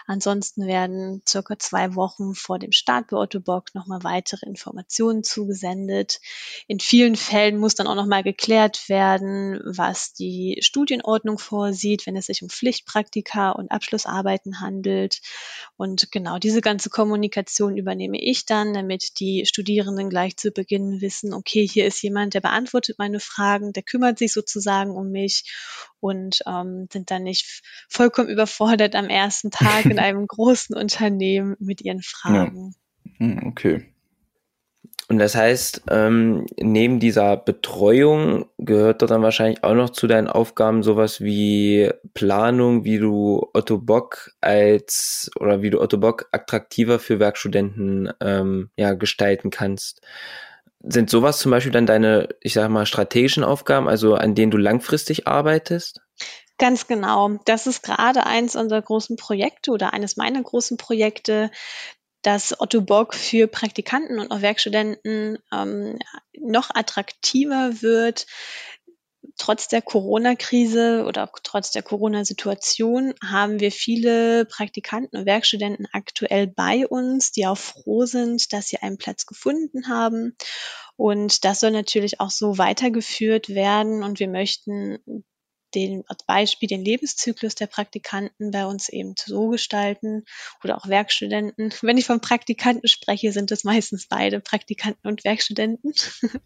Ansonsten 0.07 0.65
werden 0.65 1.21
circa 1.29 1.59
zwei 1.59 1.93
Wochen 1.93 2.33
vor 2.33 2.57
dem 2.57 2.71
Start 2.71 3.09
bei 3.11 3.17
Ottobock 3.17 3.75
nochmal 3.75 4.03
weitere 4.03 4.47
Informationen 4.47 5.23
zugesendet. 5.23 6.21
In 6.67 6.79
vielen 6.79 7.15
Fällen 7.15 7.59
muss 7.59 7.75
dann 7.75 7.85
auch 7.85 7.93
nochmal 7.93 8.23
geklärt 8.23 8.89
werden, 8.89 9.61
was 9.63 10.13
die 10.13 10.57
Studienordnung 10.61 11.37
vorsieht, 11.37 12.07
wenn 12.07 12.15
es 12.15 12.25
sich 12.25 12.41
um 12.41 12.49
Pflichtpraktika 12.49 13.51
und 13.51 13.69
Abschlussarbeiten 13.69 14.59
handelt. 14.59 15.21
Und 15.77 16.11
genau 16.11 16.39
diese 16.39 16.61
ganze 16.61 16.89
Kommunikation 16.89 17.77
übernehme 17.77 18.19
ich 18.19 18.47
dann, 18.47 18.73
damit 18.73 19.19
die 19.19 19.45
Studierenden 19.45 20.09
gleich 20.09 20.35
zu 20.35 20.49
Beginn 20.49 20.99
wissen, 20.99 21.35
okay, 21.35 21.67
hier 21.67 21.85
ist 21.85 22.01
jemand, 22.01 22.33
der 22.33 22.38
der 22.39 22.49
beantwortet 22.49 22.97
meine 22.97 23.19
Fragen, 23.19 23.73
der 23.73 23.83
kümmert 23.83 24.17
sich 24.17 24.33
sozusagen 24.33 24.91
um 24.91 25.11
mich 25.11 25.43
und 25.99 26.39
ähm, 26.47 26.87
sind 26.91 27.11
dann 27.11 27.23
nicht 27.23 27.61
vollkommen 27.89 28.29
überfordert 28.29 28.95
am 28.95 29.09
ersten 29.09 29.51
Tag 29.51 29.85
in 29.85 29.99
einem 29.99 30.25
großen 30.25 30.75
Unternehmen 30.75 31.55
mit 31.59 31.81
ihren 31.81 32.01
Fragen. 32.01 32.73
Ja. 33.19 33.25
Hm, 33.25 33.47
okay. 33.47 33.93
Und 35.09 35.17
das 35.17 35.35
heißt, 35.35 35.85
ähm, 35.89 36.45
neben 36.61 36.99
dieser 36.99 37.35
Betreuung 37.35 38.45
gehört 38.59 39.01
dort 39.01 39.09
dann 39.09 39.23
wahrscheinlich 39.23 39.63
auch 39.63 39.73
noch 39.73 39.89
zu 39.89 40.05
deinen 40.05 40.27
Aufgaben 40.27 40.83
sowas 40.83 41.19
wie 41.19 41.89
Planung, 42.13 42.83
wie 42.83 42.99
du 42.99 43.49
Otto 43.53 43.79
Bock 43.79 44.29
als 44.39 45.31
oder 45.39 45.63
wie 45.63 45.71
du 45.71 45.81
Otto 45.81 45.97
Bock 45.97 46.27
attraktiver 46.31 46.99
für 46.99 47.19
Werkstudenten 47.19 48.13
ähm, 48.21 48.69
ja, 48.77 48.93
gestalten 48.93 49.49
kannst. 49.49 50.01
Sind 50.81 51.09
sowas 51.09 51.39
zum 51.39 51.51
Beispiel 51.51 51.71
dann 51.71 51.85
deine, 51.85 52.29
ich 52.41 52.53
sag 52.53 52.69
mal, 52.69 52.85
strategischen 52.85 53.43
Aufgaben, 53.43 53.89
also 53.89 54.15
an 54.15 54.35
denen 54.35 54.51
du 54.51 54.57
langfristig 54.57 55.27
arbeitest? 55.27 56.01
Ganz 56.57 56.87
genau. 56.87 57.37
Das 57.45 57.67
ist 57.67 57.83
gerade 57.83 58.25
eins 58.25 58.55
unserer 58.55 58.81
großen 58.81 59.15
Projekte 59.15 59.71
oder 59.71 59.93
eines 59.93 60.17
meiner 60.17 60.41
großen 60.41 60.77
Projekte, 60.77 61.51
dass 62.21 62.59
Otto 62.59 62.81
Bock 62.81 63.13
für 63.13 63.47
Praktikanten 63.47 64.19
und 64.19 64.31
auch 64.31 64.41
Werkstudenten 64.41 65.37
ähm, 65.53 65.97
noch 66.37 66.69
attraktiver 66.73 67.81
wird. 67.81 68.25
Trotz 69.39 69.69
der 69.69 69.81
Corona-Krise 69.81 71.05
oder 71.07 71.31
trotz 71.43 71.71
der 71.71 71.81
Corona-Situation 71.81 73.13
haben 73.23 73.61
wir 73.61 73.71
viele 73.71 74.45
Praktikanten 74.45 75.17
und 75.17 75.25
Werkstudenten 75.25 75.87
aktuell 75.93 76.45
bei 76.45 76.85
uns, 76.85 77.31
die 77.31 77.47
auch 77.47 77.57
froh 77.57 78.05
sind, 78.05 78.51
dass 78.51 78.67
sie 78.67 78.77
einen 78.77 78.97
Platz 78.97 79.25
gefunden 79.25 79.87
haben. 79.87 80.35
Und 80.97 81.45
das 81.45 81.61
soll 81.61 81.71
natürlich 81.71 82.19
auch 82.19 82.31
so 82.31 82.57
weitergeführt 82.57 83.47
werden. 83.47 84.03
Und 84.03 84.19
wir 84.19 84.27
möchten 84.27 85.23
den 85.73 86.03
als 86.07 86.23
Beispiel 86.23 86.67
den 86.67 86.83
Lebenszyklus 86.83 87.55
der 87.55 87.67
Praktikanten 87.67 88.51
bei 88.51 88.65
uns 88.65 88.89
eben 88.89 89.13
so 89.17 89.47
gestalten 89.49 90.25
oder 90.63 90.77
auch 90.77 90.87
Werkstudenten. 90.87 91.71
Wenn 91.81 91.97
ich 91.97 92.05
von 92.05 92.21
Praktikanten 92.21 92.87
spreche, 92.87 93.31
sind 93.31 93.51
es 93.51 93.63
meistens 93.63 94.07
beide 94.07 94.41
Praktikanten 94.41 95.07
und 95.07 95.23
Werkstudenten. 95.23 95.93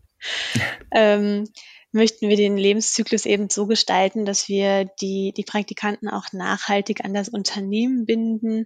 ähm, 0.91 1.45
möchten 1.93 2.27
wir 2.27 2.35
den 2.35 2.57
Lebenszyklus 2.57 3.25
eben 3.25 3.49
so 3.49 3.67
gestalten, 3.67 4.25
dass 4.25 4.49
wir 4.49 4.85
die, 4.99 5.31
die 5.35 5.43
Praktikanten 5.43 6.09
auch 6.09 6.33
nachhaltig 6.33 7.05
an 7.05 7.13
das 7.13 7.29
Unternehmen 7.29 8.05
binden. 8.05 8.65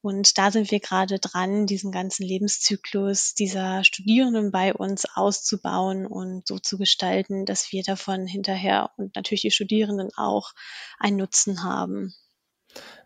Und 0.00 0.38
da 0.38 0.50
sind 0.50 0.70
wir 0.70 0.80
gerade 0.80 1.18
dran, 1.18 1.66
diesen 1.66 1.90
ganzen 1.90 2.24
Lebenszyklus 2.24 3.34
dieser 3.34 3.84
Studierenden 3.84 4.52
bei 4.52 4.72
uns 4.72 5.06
auszubauen 5.12 6.06
und 6.06 6.46
so 6.46 6.58
zu 6.58 6.78
gestalten, 6.78 7.44
dass 7.44 7.72
wir 7.72 7.82
davon 7.82 8.26
hinterher 8.26 8.90
und 8.96 9.16
natürlich 9.16 9.42
die 9.42 9.50
Studierenden 9.50 10.10
auch 10.16 10.52
einen 10.98 11.16
Nutzen 11.16 11.64
haben. 11.64 12.14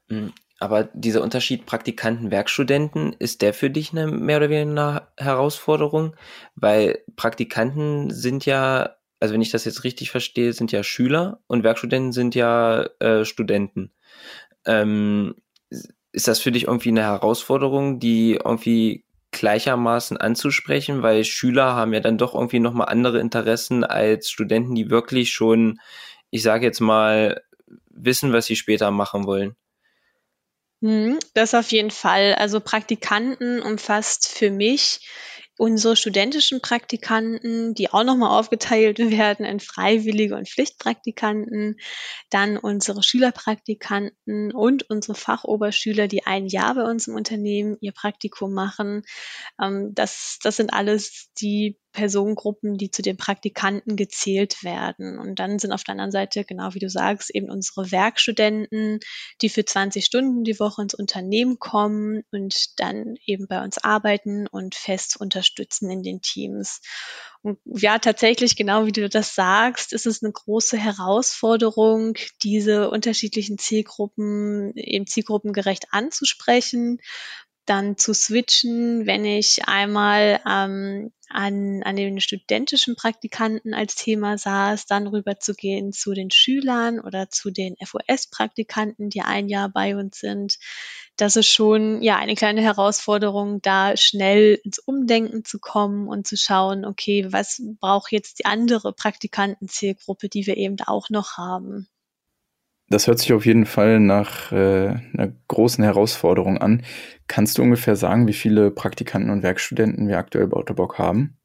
Hm, 0.08 0.34
aber 0.58 0.84
dieser 0.84 1.22
Unterschied 1.22 1.64
Praktikanten, 1.64 2.30
Werkstudenten, 2.30 3.14
ist 3.18 3.40
der 3.40 3.54
für 3.54 3.70
dich 3.70 3.92
eine 3.92 4.06
mehr 4.06 4.36
oder 4.36 4.50
weniger 4.50 5.12
Herausforderung? 5.16 6.14
Weil 6.54 7.00
Praktikanten 7.16 8.10
sind 8.10 8.44
ja 8.44 8.96
also 9.22 9.34
wenn 9.34 9.40
ich 9.40 9.52
das 9.52 9.64
jetzt 9.64 9.84
richtig 9.84 10.10
verstehe, 10.10 10.52
sind 10.52 10.72
ja 10.72 10.82
Schüler 10.82 11.38
und 11.46 11.62
Werkstudenten 11.62 12.10
sind 12.10 12.34
ja 12.34 12.82
äh, 12.98 13.24
Studenten. 13.24 13.92
Ähm, 14.66 15.36
ist 16.10 16.26
das 16.26 16.40
für 16.40 16.50
dich 16.50 16.64
irgendwie 16.64 16.88
eine 16.88 17.04
Herausforderung, 17.04 18.00
die 18.00 18.40
irgendwie 18.44 19.04
gleichermaßen 19.30 20.16
anzusprechen, 20.16 21.04
weil 21.04 21.22
Schüler 21.22 21.76
haben 21.76 21.94
ja 21.94 22.00
dann 22.00 22.18
doch 22.18 22.34
irgendwie 22.34 22.58
nochmal 22.58 22.88
andere 22.88 23.20
Interessen 23.20 23.84
als 23.84 24.28
Studenten, 24.28 24.74
die 24.74 24.90
wirklich 24.90 25.30
schon, 25.32 25.78
ich 26.30 26.42
sage 26.42 26.66
jetzt 26.66 26.80
mal, 26.80 27.42
wissen, 27.90 28.32
was 28.32 28.46
sie 28.46 28.56
später 28.56 28.90
machen 28.90 29.24
wollen. 29.24 29.54
Mhm, 30.80 31.20
das 31.34 31.54
auf 31.54 31.70
jeden 31.70 31.92
Fall. 31.92 32.34
Also 32.34 32.58
Praktikanten 32.58 33.62
umfasst 33.62 34.28
für 34.36 34.50
mich 34.50 35.06
unsere 35.59 35.97
studentischen 35.97 36.61
Praktikanten, 36.61 37.75
die 37.75 37.90
auch 37.90 38.04
nochmal 38.04 38.38
aufgeteilt 38.38 38.99
werden 39.11 39.44
in 39.44 39.61
Freiwillige 39.61 40.35
und 40.37 40.49
Pflichtpraktikanten, 40.49 41.76
dann 42.30 42.56
unsere 42.56 43.02
Schülerpraktikanten 43.02 44.52
und 44.52 44.88
unsere 44.88 45.14
Fachoberschüler, 45.14 46.09
die 46.09 46.26
ein 46.26 46.47
Jahr 46.47 46.75
bei 46.75 46.85
uns 46.85 47.09
im 47.09 47.14
Unternehmen 47.14 47.76
ihr 47.80 47.92
Praktikum 47.92 48.54
machen. 48.54 49.02
Ähm, 49.61 49.92
das, 49.94 50.38
das 50.42 50.56
sind 50.56 50.73
alles 50.73 51.30
die 51.40 51.78
Personengruppen, 51.92 52.78
die 52.78 52.90
zu 52.90 53.02
den 53.02 53.16
Praktikanten 53.16 53.96
gezählt 53.96 54.62
werden. 54.64 55.18
Und 55.18 55.38
dann 55.38 55.58
sind 55.58 55.72
auf 55.72 55.84
der 55.84 55.92
anderen 55.92 56.11
Seite, 56.11 56.44
genau 56.44 56.75
wie 56.75 56.78
du 56.78 56.88
sagst, 56.88 57.34
eben 57.34 57.50
unsere 57.50 57.90
Werkstudenten, 57.92 59.00
die 59.40 59.49
für 59.49 59.64
20 59.64 60.04
Stunden 60.04 60.44
die 60.44 60.58
Woche 60.58 60.82
ins 60.82 60.94
Unternehmen 60.94 61.58
kommen 61.58 62.22
und 62.30 62.80
dann 62.80 63.16
eben 63.26 63.46
bei 63.46 63.62
uns 63.62 63.78
arbeiten 63.78 64.46
und 64.46 64.75
fest 64.75 65.20
unterstützen 65.20 65.90
in 65.90 66.02
den 66.02 66.20
Teams. 66.20 66.80
Und 67.42 67.58
ja, 67.64 67.99
tatsächlich, 67.99 68.56
genau 68.56 68.87
wie 68.87 68.92
du 68.92 69.08
das 69.08 69.34
sagst, 69.34 69.92
ist 69.92 70.06
es 70.06 70.22
eine 70.22 70.32
große 70.32 70.78
Herausforderung, 70.78 72.14
diese 72.42 72.88
unterschiedlichen 72.90 73.58
Zielgruppen 73.58 74.72
eben 74.76 75.06
zielgruppengerecht 75.06 75.87
anzusprechen 75.90 77.00
dann 77.66 77.96
zu 77.96 78.12
switchen, 78.12 79.06
wenn 79.06 79.25
ich 79.25 79.66
einmal 79.66 80.40
ähm, 80.49 81.12
an, 81.34 81.82
an 81.82 81.96
den 81.96 82.20
studentischen 82.20 82.96
Praktikanten 82.96 83.74
als 83.74 83.94
Thema 83.94 84.38
saß, 84.38 84.86
dann 84.86 85.06
rüber 85.06 85.38
zu 85.38 85.54
gehen 85.54 85.92
zu 85.92 86.12
den 86.12 86.30
Schülern 86.30 87.00
oder 87.00 87.30
zu 87.30 87.50
den 87.50 87.76
FOS-Praktikanten, 87.84 89.10
die 89.10 89.22
ein 89.22 89.48
Jahr 89.48 89.68
bei 89.68 89.96
uns 89.96 90.20
sind. 90.20 90.58
Das 91.16 91.36
ist 91.36 91.48
schon 91.48 92.02
ja 92.02 92.16
eine 92.16 92.34
kleine 92.34 92.62
Herausforderung, 92.62 93.60
da 93.62 93.96
schnell 93.96 94.60
ins 94.64 94.78
Umdenken 94.78 95.44
zu 95.44 95.58
kommen 95.58 96.08
und 96.08 96.26
zu 96.26 96.36
schauen, 96.36 96.84
okay, 96.84 97.26
was 97.30 97.60
braucht 97.80 98.12
jetzt 98.12 98.38
die 98.38 98.44
andere 98.46 98.92
Praktikantenzielgruppe, 98.92 100.28
die 100.28 100.46
wir 100.46 100.56
eben 100.56 100.76
auch 100.86 101.10
noch 101.10 101.36
haben. 101.36 101.88
Das 102.92 103.06
hört 103.06 103.20
sich 103.20 103.32
auf 103.32 103.46
jeden 103.46 103.64
Fall 103.64 104.00
nach 104.00 104.52
äh, 104.52 104.88
einer 105.14 105.32
großen 105.49 105.82
Herausforderung 105.82 106.58
an. 106.58 106.84
Kannst 107.26 107.56
du 107.56 107.62
ungefähr 107.62 107.96
sagen, 107.96 108.26
wie 108.26 108.34
viele 108.34 108.70
Praktikanten 108.70 109.30
und 109.30 109.42
Werkstudenten 109.42 110.08
wir 110.08 110.18
aktuell 110.18 110.46
bei 110.46 110.58
Ottobock 110.58 110.99
haben? 110.99 111.38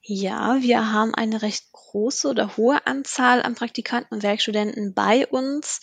Ja, 0.00 0.58
wir 0.60 0.92
haben 0.92 1.12
eine 1.12 1.42
recht 1.42 1.72
große 1.72 2.28
oder 2.28 2.56
hohe 2.56 2.86
Anzahl 2.86 3.42
an 3.42 3.56
Praktikanten 3.56 4.14
und 4.14 4.22
Werkstudenten 4.22 4.94
bei 4.94 5.26
uns. 5.26 5.80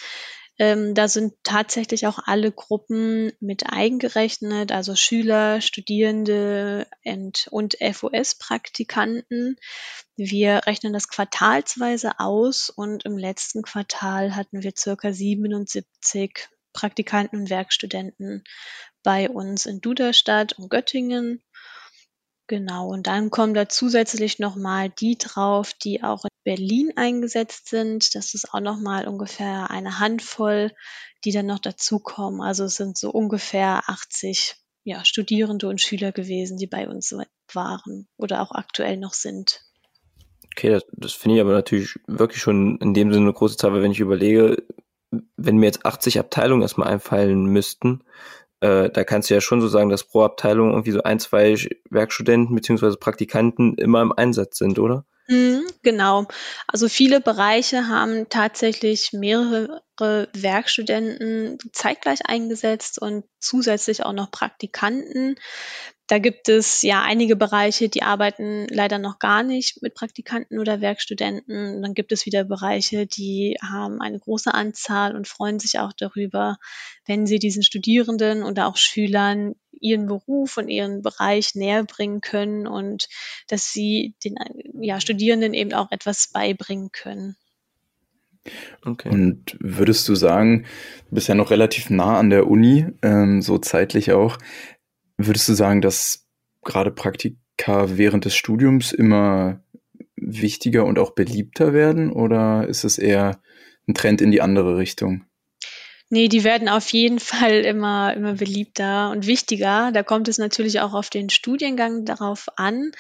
Ähm, 0.60 0.96
da 0.96 1.08
sind 1.08 1.36
tatsächlich 1.44 2.08
auch 2.08 2.20
alle 2.26 2.52
Gruppen 2.52 3.32
mit 3.40 3.68
eingerechnet, 3.68 4.72
also 4.72 4.96
Schüler, 4.96 5.62
Studierende 5.62 6.88
und, 7.04 7.48
und 7.52 7.78
FOS-Praktikanten. 7.80 9.58
Wir 10.16 10.62
rechnen 10.66 10.94
das 10.94 11.10
quartalsweise 11.10 12.20
aus 12.20 12.72
und 12.72 13.06
im 13.06 13.18
letzten 13.18 13.62
Quartal 13.62 14.36
hatten 14.36 14.64
wir 14.64 14.74
circa 14.76 15.14
77 15.14 16.50
Praktikanten 16.74 17.42
und 17.42 17.50
Werkstudenten 17.52 18.44
bei 19.04 19.30
uns 19.30 19.68
in 19.68 19.80
Duderstadt 19.80 20.54
und 20.54 20.70
Göttingen. 20.70 21.44
Genau, 22.48 22.88
und 22.88 23.08
dann 23.08 23.30
kommen 23.30 23.54
da 23.54 23.70
zusätzlich 23.70 24.40
nochmal 24.40 24.90
die 24.90 25.18
drauf, 25.18 25.74
die 25.74 26.02
auch 26.02 26.24
Berlin 26.48 26.94
eingesetzt 26.96 27.68
sind. 27.68 28.16
Das 28.16 28.34
ist 28.34 28.54
auch 28.54 28.62
nochmal 28.62 29.06
ungefähr 29.06 29.70
eine 29.70 30.00
Handvoll, 30.00 30.72
die 31.25 31.34
dann 31.34 31.46
noch 31.46 31.60
dazukommen. 31.60 32.39
Also 32.39 32.63
es 32.63 32.77
sind 32.77 32.98
so 32.98 33.12
ungefähr 33.12 33.82
80 33.88 34.56
ja, 34.86 35.04
Studierende 35.04 35.68
und 35.68 35.82
Schüler 35.82 36.13
gewesen, 36.13 36.58
die 36.58 36.68
bei 36.68 36.88
uns 36.88 37.13
waren 37.51 38.08
oder 38.16 38.42
auch 38.42 38.51
aktuell 38.54 38.96
noch 38.96 39.13
sind. 39.13 39.66
Okay, 40.56 40.70
das, 40.70 40.86
das 40.94 41.12
finde 41.12 41.36
ich 41.36 41.42
aber 41.42 41.51
natürlich 41.51 42.00
wirklich 42.08 42.42
schon 42.42 42.77
in 42.77 42.94
dem 42.94 43.12
Sinne 43.12 43.25
eine 43.25 43.34
große 43.34 43.58
Zahl, 43.58 43.74
weil 43.74 43.84
wenn 43.84 43.92
ich 43.92 44.00
überlege, 44.00 44.63
wenn 45.36 45.58
mir 45.58 45.66
jetzt 45.66 45.86
80 45.86 46.18
Abteilungen 46.18 46.62
erstmal 46.62 46.88
einfallen 46.88 47.48
müssten, 47.48 48.06
äh, 48.62 48.89
da 48.89 49.04
kannst 49.04 49.30
du 49.30 49.34
ja 49.34 49.42
schon 49.42 49.60
so 49.60 49.68
sagen, 49.68 49.89
dass 49.89 50.06
pro 50.06 50.22
Abteilung 50.22 50.70
irgendwie 50.70 50.92
so 50.92 51.04
ein, 51.04 51.20
zwei 51.20 51.58
Werkstudenten 51.89 52.56
beziehungsweise 52.56 52.96
Praktikanten 52.96 53.75
immer 53.77 54.01
im 54.01 54.13
Einsatz 54.13 54.60
sind, 54.60 54.80
oder? 54.80 55.06
Mhm, 55.29 55.67
genau. 55.84 56.25
Also 56.67 56.88
viele 56.88 57.19
Bereiche 57.19 57.88
haben 57.89 58.29
tatsächlich 58.29 59.12
mehrere 59.12 59.81
Werkstudenten 60.34 61.57
zeitgleich 61.74 62.25
eingesetzt 62.27 63.01
und 63.01 63.25
zusätzlich 63.39 64.03
auch 64.05 64.13
noch 64.13 64.31
Praktikanten. 64.31 65.36
Da 66.08 66.20
gibt 66.20 66.48
es 66.48 66.84
ja 66.84 67.04
einige 67.04 67.36
Bereiche, 67.36 67.90
die 67.90 68.02
arbeiten 68.02 68.66
leider 68.70 68.98
noch 68.98 69.20
gar 69.20 69.44
nicht 69.44 69.82
mit 69.82 69.94
Praktikanten 69.94 70.58
oder 70.58 70.80
Werkstudenten. 70.80 71.82
Dann 71.82 71.94
gibt 71.94 72.14
es 72.14 72.26
wieder 72.26 72.46
Bereiche, 72.46 73.06
die 73.06 73.58
haben 73.62 74.02
eine 74.02 74.18
große 74.18 74.54
Anzahl 74.54 75.16
und 75.16 75.28
freuen 75.28 75.60
sich 75.60 75.80
auch 75.80 75.92
darüber, 75.92 76.58
wenn 77.06 77.28
sie 77.28 77.40
diesen 77.40 77.62
Studierenden 77.62 78.44
oder 78.44 78.68
auch 78.68 78.78
Schülern 78.78 79.56
ihren 79.80 80.08
Beruf 80.08 80.58
und 80.58 80.70
ihren 80.70 81.02
Bereich 81.02 81.56
näher 81.56 81.84
bringen 81.84 82.22
können 82.22 82.68
und 82.68 83.10
dass 83.48 83.72
sie 83.74 84.16
den 84.24 84.36
ja, 84.80 85.02
Studierenden 85.02 85.54
eben 85.54 85.74
auch 85.74 85.92
etwas 85.92 86.30
beibringen 86.32 86.92
können. 86.94 87.36
Okay. 88.86 89.10
Und 89.10 89.58
würdest 89.60 90.08
du 90.08 90.16
sagen, 90.16 90.66
du 91.10 91.16
bist 91.16 91.28
ja 91.28 91.36
noch 91.36 91.52
relativ 91.52 91.90
nah 91.90 92.18
an 92.18 92.30
der 92.30 92.48
Uni, 92.48 92.88
ähm, 93.02 93.42
so 93.42 93.58
zeitlich 93.58 94.14
auch, 94.14 94.38
würdest 95.17 95.50
du 95.50 95.53
sagen, 95.53 95.81
dass 95.81 96.25
gerade 96.63 96.91
Praktika 96.91 97.97
während 97.97 98.25
des 98.25 98.36
Studiums 98.36 98.91
immer 98.91 99.59
wichtiger 100.15 100.86
und 100.86 101.00
auch 101.00 101.12
beliebter 101.12 101.74
werden 101.74 102.12
oder 102.12 102.67
ist 102.67 102.83
es 102.83 102.97
eher 102.97 103.39
ein 103.88 103.93
Trend 103.93 104.21
in 104.21 104.31
die 104.31 104.41
andere 104.41 104.77
Richtung? 104.77 105.25
Nee, 106.09 106.29
die 106.29 106.43
werden 106.43 106.69
auf 106.69 106.89
jeden 106.89 107.19
Fall 107.19 107.65
immer, 107.65 108.13
immer 108.13 108.33
beliebter 108.33 109.12
und 109.12 109.27
wichtiger. 109.27 109.91
Da 109.91 110.03
kommt 110.03 110.27
es 110.27 110.38
natürlich 110.38 110.79
auch 110.79 110.93
auf 110.93 111.09
den 111.09 111.29
Studiengang 111.29 112.05
darauf 112.05 112.47
an. 112.55 112.91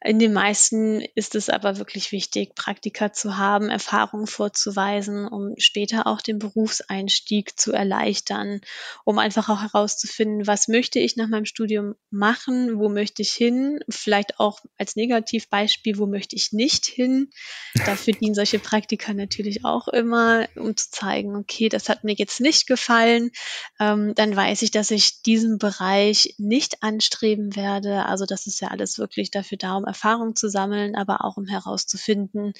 In 0.00 0.20
den 0.20 0.32
meisten 0.32 1.00
ist 1.16 1.34
es 1.34 1.50
aber 1.50 1.78
wirklich 1.78 2.12
wichtig, 2.12 2.54
Praktika 2.54 3.12
zu 3.12 3.36
haben, 3.36 3.68
Erfahrungen 3.68 4.28
vorzuweisen, 4.28 5.26
um 5.26 5.54
später 5.58 6.06
auch 6.06 6.20
den 6.20 6.38
Berufseinstieg 6.38 7.58
zu 7.58 7.72
erleichtern, 7.72 8.60
um 9.04 9.18
einfach 9.18 9.48
auch 9.48 9.60
herauszufinden, 9.60 10.46
was 10.46 10.68
möchte 10.68 11.00
ich 11.00 11.16
nach 11.16 11.26
meinem 11.26 11.46
Studium 11.46 11.96
machen, 12.10 12.78
wo 12.78 12.88
möchte 12.88 13.22
ich 13.22 13.32
hin, 13.32 13.80
vielleicht 13.88 14.38
auch 14.38 14.60
als 14.76 14.94
Negativbeispiel, 14.94 15.98
wo 15.98 16.06
möchte 16.06 16.36
ich 16.36 16.52
nicht 16.52 16.86
hin. 16.86 17.30
Dafür 17.84 18.14
dienen 18.14 18.36
solche 18.36 18.60
Praktika 18.60 19.12
natürlich 19.14 19.64
auch 19.64 19.88
immer, 19.88 20.48
um 20.54 20.76
zu 20.76 20.92
zeigen, 20.92 21.34
okay, 21.34 21.68
das 21.68 21.88
hat 21.88 22.04
mir 22.04 22.14
jetzt 22.14 22.40
nicht 22.40 22.68
gefallen, 22.68 23.32
ähm, 23.80 24.14
dann 24.14 24.36
weiß 24.36 24.62
ich, 24.62 24.70
dass 24.70 24.92
ich 24.92 25.22
diesen 25.22 25.58
Bereich 25.58 26.36
nicht 26.38 26.84
anstreben 26.84 27.56
werde. 27.56 28.06
Also 28.06 28.26
das 28.26 28.46
ist 28.46 28.60
ja 28.60 28.68
alles 28.68 28.98
wirklich 28.98 29.32
dafür 29.32 29.58
da, 29.58 29.74
um 29.74 29.87
Erfahrung 29.88 30.36
zu 30.36 30.48
sammeln, 30.48 30.94
aber 30.94 31.24
auch 31.24 31.36
um 31.36 31.46
herauszufinden, 31.46 32.52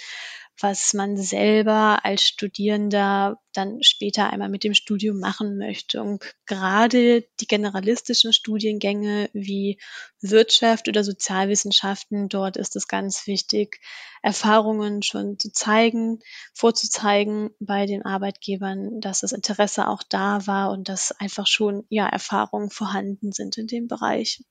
was 0.60 0.92
man 0.94 1.16
selber 1.16 2.04
als 2.04 2.22
Studierender 2.22 3.38
dann 3.52 3.82
später 3.82 4.30
einmal 4.30 4.48
mit 4.48 4.64
dem 4.64 4.74
Studium 4.74 5.20
machen 5.20 5.56
möchte. 5.56 6.02
Und 6.02 6.22
gerade 6.46 7.24
die 7.40 7.46
generalistischen 7.46 8.32
Studiengänge 8.32 9.30
wie 9.32 9.78
Wirtschaft 10.20 10.88
oder 10.88 11.04
Sozialwissenschaften, 11.04 12.28
dort 12.28 12.56
ist 12.56 12.76
es 12.76 12.88
ganz 12.88 13.26
wichtig, 13.26 13.80
Erfahrungen 14.22 15.02
schon 15.02 15.38
zu 15.38 15.52
zeigen, 15.52 16.20
vorzuzeigen 16.54 17.50
bei 17.60 17.86
den 17.86 18.04
Arbeitgebern, 18.04 19.00
dass 19.00 19.20
das 19.20 19.32
Interesse 19.32 19.88
auch 19.88 20.02
da 20.08 20.46
war 20.46 20.70
und 20.70 20.88
dass 20.88 21.12
einfach 21.12 21.46
schon 21.46 21.84
ja 21.88 22.08
Erfahrungen 22.08 22.70
vorhanden 22.70 23.32
sind 23.32 23.58
in 23.58 23.66
dem 23.66 23.86
Bereich. 23.86 24.42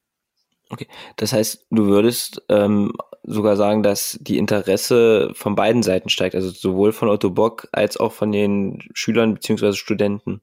Okay, 0.69 0.87
das 1.15 1.33
heißt, 1.33 1.67
du 1.69 1.85
würdest 1.85 2.41
ähm, 2.49 2.93
sogar 3.23 3.55
sagen, 3.55 3.83
dass 3.83 4.17
die 4.21 4.37
Interesse 4.37 5.31
von 5.33 5.55
beiden 5.55 5.83
Seiten 5.83 6.09
steigt, 6.09 6.35
also 6.35 6.49
sowohl 6.49 6.91
von 6.91 7.09
Otto 7.09 7.29
Bock 7.29 7.67
als 7.71 7.97
auch 7.97 8.11
von 8.11 8.31
den 8.31 8.83
Schülern 8.93 9.33
bzw. 9.33 9.73
Studenten. 9.73 10.41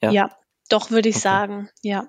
Ja, 0.00 0.10
ja 0.10 0.30
doch 0.68 0.90
würde 0.90 1.08
ich 1.08 1.16
okay. 1.16 1.22
sagen, 1.22 1.70
ja. 1.82 2.08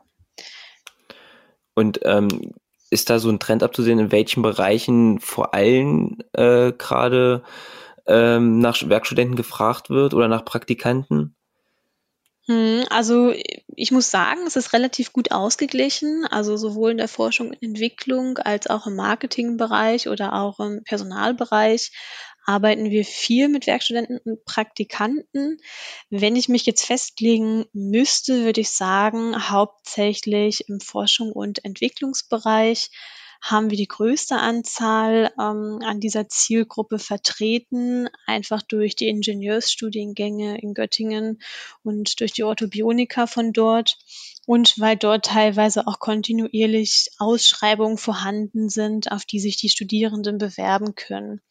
Und 1.76 2.00
ähm, 2.04 2.54
ist 2.90 3.10
da 3.10 3.20
so 3.20 3.30
ein 3.30 3.40
Trend 3.40 3.64
abzusehen, 3.64 4.00
in 4.00 4.12
welchen 4.12 4.42
Bereichen 4.42 5.20
vor 5.20 5.54
allem 5.54 6.18
äh, 6.34 6.74
gerade 6.74 7.44
ähm, 8.08 8.60
nach 8.60 8.78
Werkstudenten 8.88 9.36
gefragt 9.36 9.90
wird 9.90 10.14
oder 10.14 10.28
nach 10.28 10.44
Praktikanten? 10.44 11.36
Hm, 12.48 12.84
also 12.90 13.34
ich 13.80 13.92
muss 13.92 14.12
sagen, 14.12 14.42
es 14.46 14.58
ist 14.58 14.74
relativ 14.74 15.14
gut 15.14 15.32
ausgeglichen, 15.32 16.26
also 16.26 16.58
sowohl 16.58 16.92
in 16.92 16.98
der 16.98 17.08
Forschung 17.08 17.50
und 17.50 17.64
Entwicklung 17.64 18.38
als 18.38 18.68
auch 18.68 18.88
im 18.88 18.96
Marketingbereich 18.96 20.10
oder 20.10 20.34
auch 20.34 20.60
im 20.60 20.84
Personalbereich 20.84 21.92
arbeiten 22.46 22.90
wir 22.90 23.06
viel 23.06 23.48
mit 23.48 23.68
Werkstudenten 23.68 24.20
und 24.26 24.44
Praktikanten. 24.44 25.58
Wenn 26.10 26.36
ich 26.36 26.50
mich 26.50 26.66
jetzt 26.66 26.84
festlegen 26.84 27.66
müsste, 27.74 28.44
würde 28.44 28.62
ich 28.62 28.72
sagen, 28.72 29.50
hauptsächlich 29.50 30.68
im 30.68 30.80
Forschung 30.82 31.32
und 31.32 31.64
Entwicklungsbereich 31.64 32.90
haben 33.42 33.70
wir 33.70 33.78
die 33.78 33.88
größte 33.88 34.38
Anzahl 34.38 35.32
ähm, 35.40 35.80
an 35.84 36.00
dieser 36.00 36.28
Zielgruppe 36.28 37.00
vertreten, 37.00 38.10
einfach 38.26 38.62
durch 38.62 38.96
die 38.96 39.08
Ingenieursstudiengänge 39.08 40.62
in 40.62 40.74
Göttingen 40.74 41.42
und 41.84 42.20
durch 42.20 42.34
die 42.34 42.44
Orthobioniker 42.44 43.28
von 43.28 43.54
dort 43.54 43.98
und 44.46 44.80
weil 44.80 44.98
dort 44.98 45.26
teilweise 45.26 45.86
auch 45.86 46.00
kontinuierlich 46.00 47.12
Ausschreibungen 47.20 47.98
vorhanden 47.98 48.70
sind, 48.70 49.12
auf 49.12 49.24
die 49.24 49.40
sich 49.40 49.58
die 49.58 49.70
Studierenden 49.70 50.40
bewerben 50.40 50.96
können. 50.96 51.42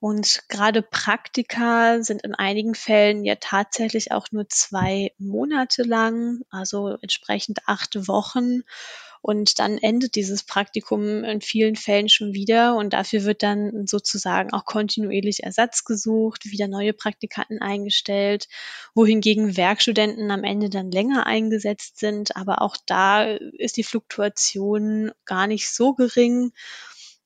Und 0.00 0.42
gerade 0.48 0.82
Praktika 0.82 2.02
sind 2.02 2.22
in 2.22 2.34
einigen 2.34 2.74
Fällen 2.74 3.24
ja 3.24 3.36
tatsächlich 3.36 4.10
auch 4.10 4.26
nur 4.32 4.48
zwei 4.48 5.12
Monate 5.18 5.84
lang, 5.84 6.42
also 6.50 6.96
entsprechend 7.00 7.60
acht 7.66 8.08
Wochen. 8.08 8.64
Und 9.22 9.60
dann 9.60 9.78
endet 9.78 10.16
dieses 10.16 10.42
Praktikum 10.42 11.22
in 11.22 11.40
vielen 11.40 11.76
Fällen 11.76 12.08
schon 12.08 12.34
wieder 12.34 12.74
und 12.76 12.92
dafür 12.92 13.22
wird 13.24 13.44
dann 13.44 13.86
sozusagen 13.86 14.52
auch 14.52 14.64
kontinuierlich 14.64 15.44
Ersatz 15.44 15.84
gesucht, 15.84 16.44
wieder 16.46 16.66
neue 16.66 16.92
Praktikanten 16.92 17.60
eingestellt, 17.62 18.48
wohingegen 18.94 19.56
Werkstudenten 19.56 20.30
am 20.32 20.42
Ende 20.42 20.70
dann 20.70 20.90
länger 20.90 21.24
eingesetzt 21.24 22.00
sind. 22.00 22.36
Aber 22.36 22.62
auch 22.62 22.76
da 22.84 23.22
ist 23.24 23.76
die 23.76 23.84
Fluktuation 23.84 25.12
gar 25.24 25.46
nicht 25.46 25.70
so 25.70 25.94
gering 25.94 26.52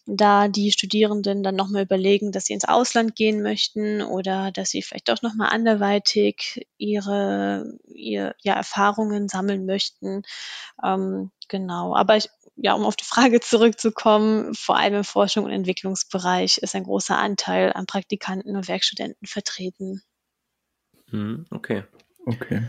da 0.07 0.47
die 0.49 0.71
Studierenden 0.71 1.42
dann 1.42 1.57
nochmal 1.57 1.83
überlegen, 1.83 2.31
dass 2.31 2.47
sie 2.47 2.53
ins 2.53 2.64
Ausland 2.64 3.16
gehen 3.16 3.42
möchten 3.42 4.03
oder 4.03 4.53
dass 4.53 4.71
sie 4.71 4.83
vielleicht 4.83 5.09
doch 5.09 5.21
nochmal 5.23 5.51
anderweitig 5.51 6.66
ihre, 6.79 7.79
ihre 7.92 8.35
ja, 8.42 8.55
Erfahrungen 8.55 9.29
sammeln 9.29 9.66
möchten. 9.66 10.23
Ähm, 10.83 11.33
genau. 11.49 11.97
Aber 11.97 12.16
ich, 12.16 12.31
ja, 12.55 12.75
um 12.75 12.85
auf 12.85 12.97
die 12.97 13.05
Frage 13.05 13.40
zurückzukommen, 13.40 14.55
vor 14.55 14.77
allem 14.77 14.95
im 14.95 15.05
Forschung 15.05 15.45
und 15.45 15.51
Entwicklungsbereich 15.51 16.59
ist 16.59 16.77
ein 16.77 16.85
großer 16.85 17.19
Anteil 17.19 17.73
an 17.73 17.87
Praktikanten 17.87 18.57
und 18.57 18.69
Werkstudenten 18.69 19.27
vertreten. 19.27 20.03
Hm, 21.11 21.47
okay. 21.51 21.83
Okay. 22.25 22.62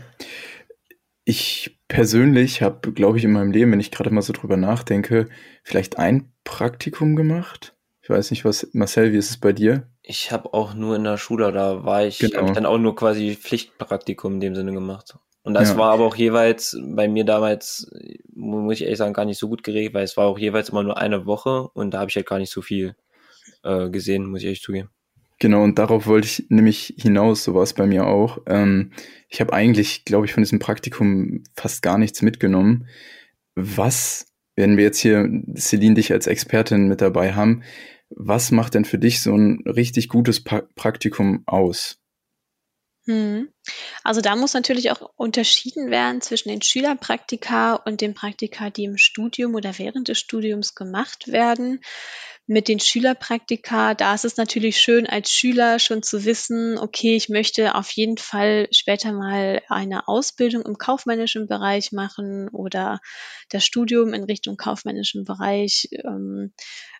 Ich 1.24 1.77
persönlich 1.88 2.62
habe, 2.62 2.92
glaube 2.92 3.18
ich, 3.18 3.24
in 3.24 3.32
meinem 3.32 3.50
Leben, 3.50 3.72
wenn 3.72 3.80
ich 3.80 3.90
gerade 3.90 4.10
mal 4.10 4.22
so 4.22 4.32
drüber 4.32 4.56
nachdenke, 4.56 5.28
vielleicht 5.62 5.98
ein 5.98 6.32
Praktikum 6.44 7.16
gemacht. 7.16 7.74
Ich 8.02 8.10
weiß 8.10 8.30
nicht, 8.30 8.44
was, 8.44 8.68
Marcel, 8.72 9.12
wie 9.12 9.18
ist 9.18 9.30
es 9.30 9.38
bei 9.38 9.52
dir? 9.52 9.88
Ich 10.02 10.32
habe 10.32 10.54
auch 10.54 10.74
nur 10.74 10.96
in 10.96 11.04
der 11.04 11.18
Schule, 11.18 11.52
da 11.52 11.84
war 11.84 12.04
ich, 12.06 12.18
genau. 12.18 12.38
habe 12.38 12.48
ich 12.48 12.54
dann 12.54 12.66
auch 12.66 12.78
nur 12.78 12.94
quasi 12.94 13.36
Pflichtpraktikum 13.36 14.34
in 14.34 14.40
dem 14.40 14.54
Sinne 14.54 14.72
gemacht. 14.72 15.18
Und 15.42 15.54
das 15.54 15.70
ja. 15.70 15.76
war 15.78 15.92
aber 15.92 16.04
auch 16.04 16.16
jeweils 16.16 16.76
bei 16.82 17.08
mir 17.08 17.24
damals, 17.24 17.90
muss 18.34 18.74
ich 18.74 18.82
ehrlich 18.82 18.98
sagen, 18.98 19.14
gar 19.14 19.24
nicht 19.24 19.38
so 19.38 19.48
gut 19.48 19.62
geregelt, 19.62 19.94
weil 19.94 20.04
es 20.04 20.16
war 20.16 20.26
auch 20.26 20.38
jeweils 20.38 20.68
immer 20.68 20.82
nur 20.82 20.98
eine 20.98 21.26
Woche 21.26 21.68
und 21.68 21.92
da 21.92 22.00
habe 22.00 22.10
ich 22.10 22.16
halt 22.16 22.26
gar 22.26 22.38
nicht 22.38 22.52
so 22.52 22.60
viel 22.60 22.96
äh, 23.62 23.88
gesehen, 23.88 24.26
muss 24.26 24.40
ich 24.40 24.46
ehrlich 24.46 24.62
zugeben. 24.62 24.90
Genau, 25.40 25.62
und 25.62 25.78
darauf 25.78 26.06
wollte 26.06 26.26
ich 26.26 26.46
nämlich 26.48 26.94
hinaus, 26.98 27.44
so 27.44 27.54
war 27.54 27.62
es 27.62 27.72
bei 27.72 27.86
mir 27.86 28.06
auch. 28.06 28.38
Ähm, 28.46 28.92
ich 29.28 29.40
habe 29.40 29.52
eigentlich, 29.52 30.04
glaube 30.04 30.26
ich, 30.26 30.32
von 30.32 30.42
diesem 30.42 30.58
Praktikum 30.58 31.44
fast 31.54 31.82
gar 31.82 31.96
nichts 31.96 32.22
mitgenommen. 32.22 32.88
Was, 33.54 34.26
wenn 34.56 34.76
wir 34.76 34.84
jetzt 34.84 34.98
hier 34.98 35.28
Celine 35.56 35.94
dich 35.94 36.12
als 36.12 36.26
Expertin 36.26 36.88
mit 36.88 37.00
dabei 37.00 37.34
haben, 37.34 37.62
was 38.10 38.50
macht 38.50 38.74
denn 38.74 38.84
für 38.84 38.98
dich 38.98 39.20
so 39.20 39.34
ein 39.34 39.62
richtig 39.66 40.08
gutes 40.08 40.42
pa 40.42 40.62
Praktikum 40.74 41.44
aus? 41.46 42.00
Hm. 43.04 43.48
Also 44.02 44.20
da 44.20 44.34
muss 44.34 44.54
natürlich 44.54 44.90
auch 44.90 45.12
unterschieden 45.16 45.90
werden 45.90 46.20
zwischen 46.20 46.48
den 46.48 46.62
Schülerpraktika 46.62 47.74
und 47.74 48.00
den 48.00 48.14
Praktika, 48.14 48.70
die 48.70 48.84
im 48.84 48.98
Studium 48.98 49.54
oder 49.54 49.78
während 49.78 50.08
des 50.08 50.18
Studiums 50.18 50.74
gemacht 50.74 51.28
werden 51.28 51.80
mit 52.48 52.66
den 52.68 52.80
Schülerpraktika, 52.80 53.92
da 53.92 54.14
ist 54.14 54.24
es 54.24 54.38
natürlich 54.38 54.80
schön, 54.80 55.06
als 55.06 55.30
Schüler 55.30 55.78
schon 55.78 56.02
zu 56.02 56.24
wissen, 56.24 56.78
okay, 56.78 57.14
ich 57.14 57.28
möchte 57.28 57.74
auf 57.74 57.90
jeden 57.90 58.16
Fall 58.16 58.68
später 58.70 59.12
mal 59.12 59.60
eine 59.68 60.08
Ausbildung 60.08 60.62
im 60.62 60.78
kaufmännischen 60.78 61.46
Bereich 61.46 61.92
machen 61.92 62.48
oder 62.48 63.00
das 63.50 63.66
Studium 63.66 64.14
in 64.14 64.24
Richtung 64.24 64.56
kaufmännischen 64.56 65.26
Bereich 65.26 65.90
ähm, 65.92 66.54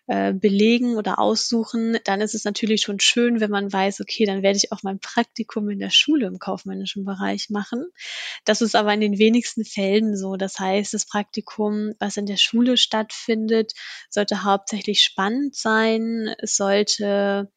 äh, 0.09 0.33
belegen 0.33 0.97
oder 0.97 1.19
aussuchen, 1.19 1.99
dann 2.03 2.19
ist 2.19 2.33
es 2.33 2.43
natürlich 2.43 2.81
schon 2.81 2.99
schön, 2.99 3.39
wenn 3.41 3.51
man 3.51 3.71
weiß, 3.71 4.01
okay, 4.01 4.25
dann 4.25 4.41
werde 4.41 4.57
ich 4.57 4.71
auch 4.71 4.81
mein 4.81 4.99
Praktikum 4.99 5.69
in 5.69 5.77
der 5.77 5.91
Schule 5.91 6.25
im 6.25 6.39
kaufmännischen 6.39 7.05
Bereich 7.05 7.51
machen. 7.51 7.85
Das 8.43 8.61
ist 8.61 8.75
aber 8.75 8.91
in 8.91 9.01
den 9.01 9.19
wenigsten 9.19 9.63
Fällen 9.63 10.17
so. 10.17 10.35
Das 10.35 10.59
heißt, 10.59 10.95
das 10.95 11.05
Praktikum, 11.05 11.93
was 11.99 12.17
in 12.17 12.25
der 12.25 12.37
Schule 12.37 12.75
stattfindet, 12.75 13.73
sollte 14.09 14.43
hauptsächlich 14.43 15.01
spannend 15.01 15.55
sein. 15.55 16.33
Es 16.39 16.55
sollte 16.55 17.51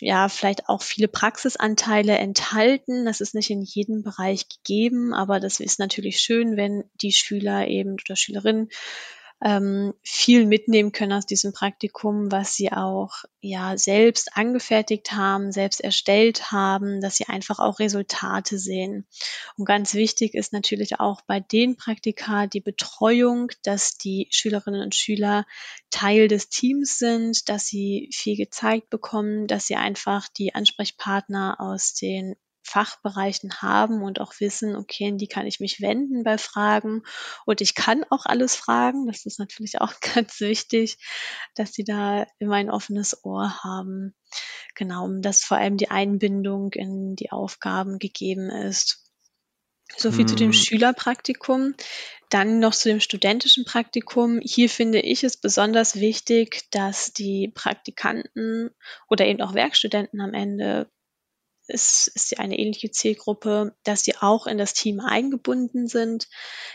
ja, 0.00 0.28
vielleicht 0.28 0.68
auch 0.68 0.82
viele 0.82 1.08
Praxisanteile 1.08 2.18
enthalten. 2.18 3.06
Das 3.06 3.22
ist 3.22 3.34
nicht 3.34 3.48
in 3.48 3.62
jedem 3.62 4.02
Bereich 4.02 4.48
gegeben, 4.50 5.14
aber 5.14 5.40
das 5.40 5.60
ist 5.60 5.78
natürlich 5.78 6.20
schön, 6.20 6.58
wenn 6.58 6.84
die 7.00 7.12
Schüler 7.12 7.68
eben 7.68 7.94
oder 7.94 8.16
Schülerinnen 8.16 8.68
ähm, 9.42 9.94
viel 10.02 10.44
mitnehmen 10.46 10.92
können 10.92 11.12
aus 11.12 11.24
diesem 11.24 11.52
Praktikum, 11.52 12.30
was 12.30 12.54
sie 12.54 12.72
auch 12.72 13.24
ja 13.40 13.78
selbst 13.78 14.36
angefertigt 14.36 15.12
haben, 15.12 15.50
selbst 15.50 15.80
erstellt 15.80 16.52
haben, 16.52 17.00
dass 17.00 17.16
sie 17.16 17.26
einfach 17.26 17.58
auch 17.58 17.78
Resultate 17.78 18.58
sehen. 18.58 19.06
Und 19.56 19.64
ganz 19.64 19.94
wichtig 19.94 20.34
ist 20.34 20.52
natürlich 20.52 21.00
auch 21.00 21.22
bei 21.22 21.40
den 21.40 21.76
Praktika 21.76 22.46
die 22.46 22.60
Betreuung, 22.60 23.50
dass 23.62 23.96
die 23.96 24.28
Schülerinnen 24.30 24.82
und 24.82 24.94
Schüler 24.94 25.46
Teil 25.90 26.28
des 26.28 26.50
Teams 26.50 26.98
sind, 26.98 27.48
dass 27.48 27.66
sie 27.66 28.10
viel 28.12 28.36
gezeigt 28.36 28.90
bekommen, 28.90 29.46
dass 29.46 29.66
sie 29.66 29.76
einfach 29.76 30.28
die 30.28 30.54
Ansprechpartner 30.54 31.56
aus 31.60 31.94
den 31.94 32.36
Fachbereichen 32.62 33.62
haben 33.62 34.02
und 34.02 34.20
auch 34.20 34.34
wissen, 34.38 34.76
okay, 34.76 35.08
in 35.08 35.18
die 35.18 35.26
kann 35.26 35.46
ich 35.46 35.60
mich 35.60 35.80
wenden 35.80 36.22
bei 36.22 36.38
Fragen 36.38 37.02
und 37.46 37.60
ich 37.60 37.74
kann 37.74 38.04
auch 38.10 38.26
alles 38.26 38.56
fragen. 38.56 39.06
Das 39.06 39.26
ist 39.26 39.38
natürlich 39.38 39.80
auch 39.80 39.94
ganz 40.14 40.40
wichtig, 40.40 40.98
dass 41.54 41.72
sie 41.72 41.84
da 41.84 42.26
immer 42.38 42.56
ein 42.56 42.70
offenes 42.70 43.24
Ohr 43.24 43.62
haben. 43.62 44.14
Genau, 44.74 45.08
dass 45.20 45.42
vor 45.42 45.56
allem 45.56 45.76
die 45.76 45.90
Einbindung 45.90 46.72
in 46.72 47.16
die 47.16 47.32
Aufgaben 47.32 47.98
gegeben 47.98 48.50
ist. 48.50 49.10
So 49.96 50.12
viel 50.12 50.20
hm. 50.20 50.28
zu 50.28 50.36
dem 50.36 50.52
hm. 50.52 50.52
Schülerpraktikum. 50.52 51.74
Dann 52.30 52.60
noch 52.60 52.74
zu 52.74 52.88
dem 52.88 53.00
studentischen 53.00 53.64
Praktikum. 53.64 54.40
Hier 54.40 54.70
finde 54.70 55.00
ich 55.00 55.24
es 55.24 55.36
besonders 55.36 55.96
wichtig, 55.96 56.70
dass 56.70 57.12
die 57.12 57.50
Praktikanten 57.52 58.70
oder 59.08 59.26
eben 59.26 59.42
auch 59.42 59.54
Werkstudenten 59.54 60.20
am 60.20 60.32
Ende 60.32 60.88
ist, 61.70 62.10
ist 62.14 62.28
sie 62.28 62.38
eine 62.38 62.58
ähnliche 62.58 62.90
Zielgruppe, 62.90 63.74
dass 63.84 64.04
sie 64.04 64.16
auch 64.16 64.46
in 64.46 64.58
das 64.58 64.74
Team 64.74 65.00
eingebunden 65.00 65.86
sind, 65.86 66.28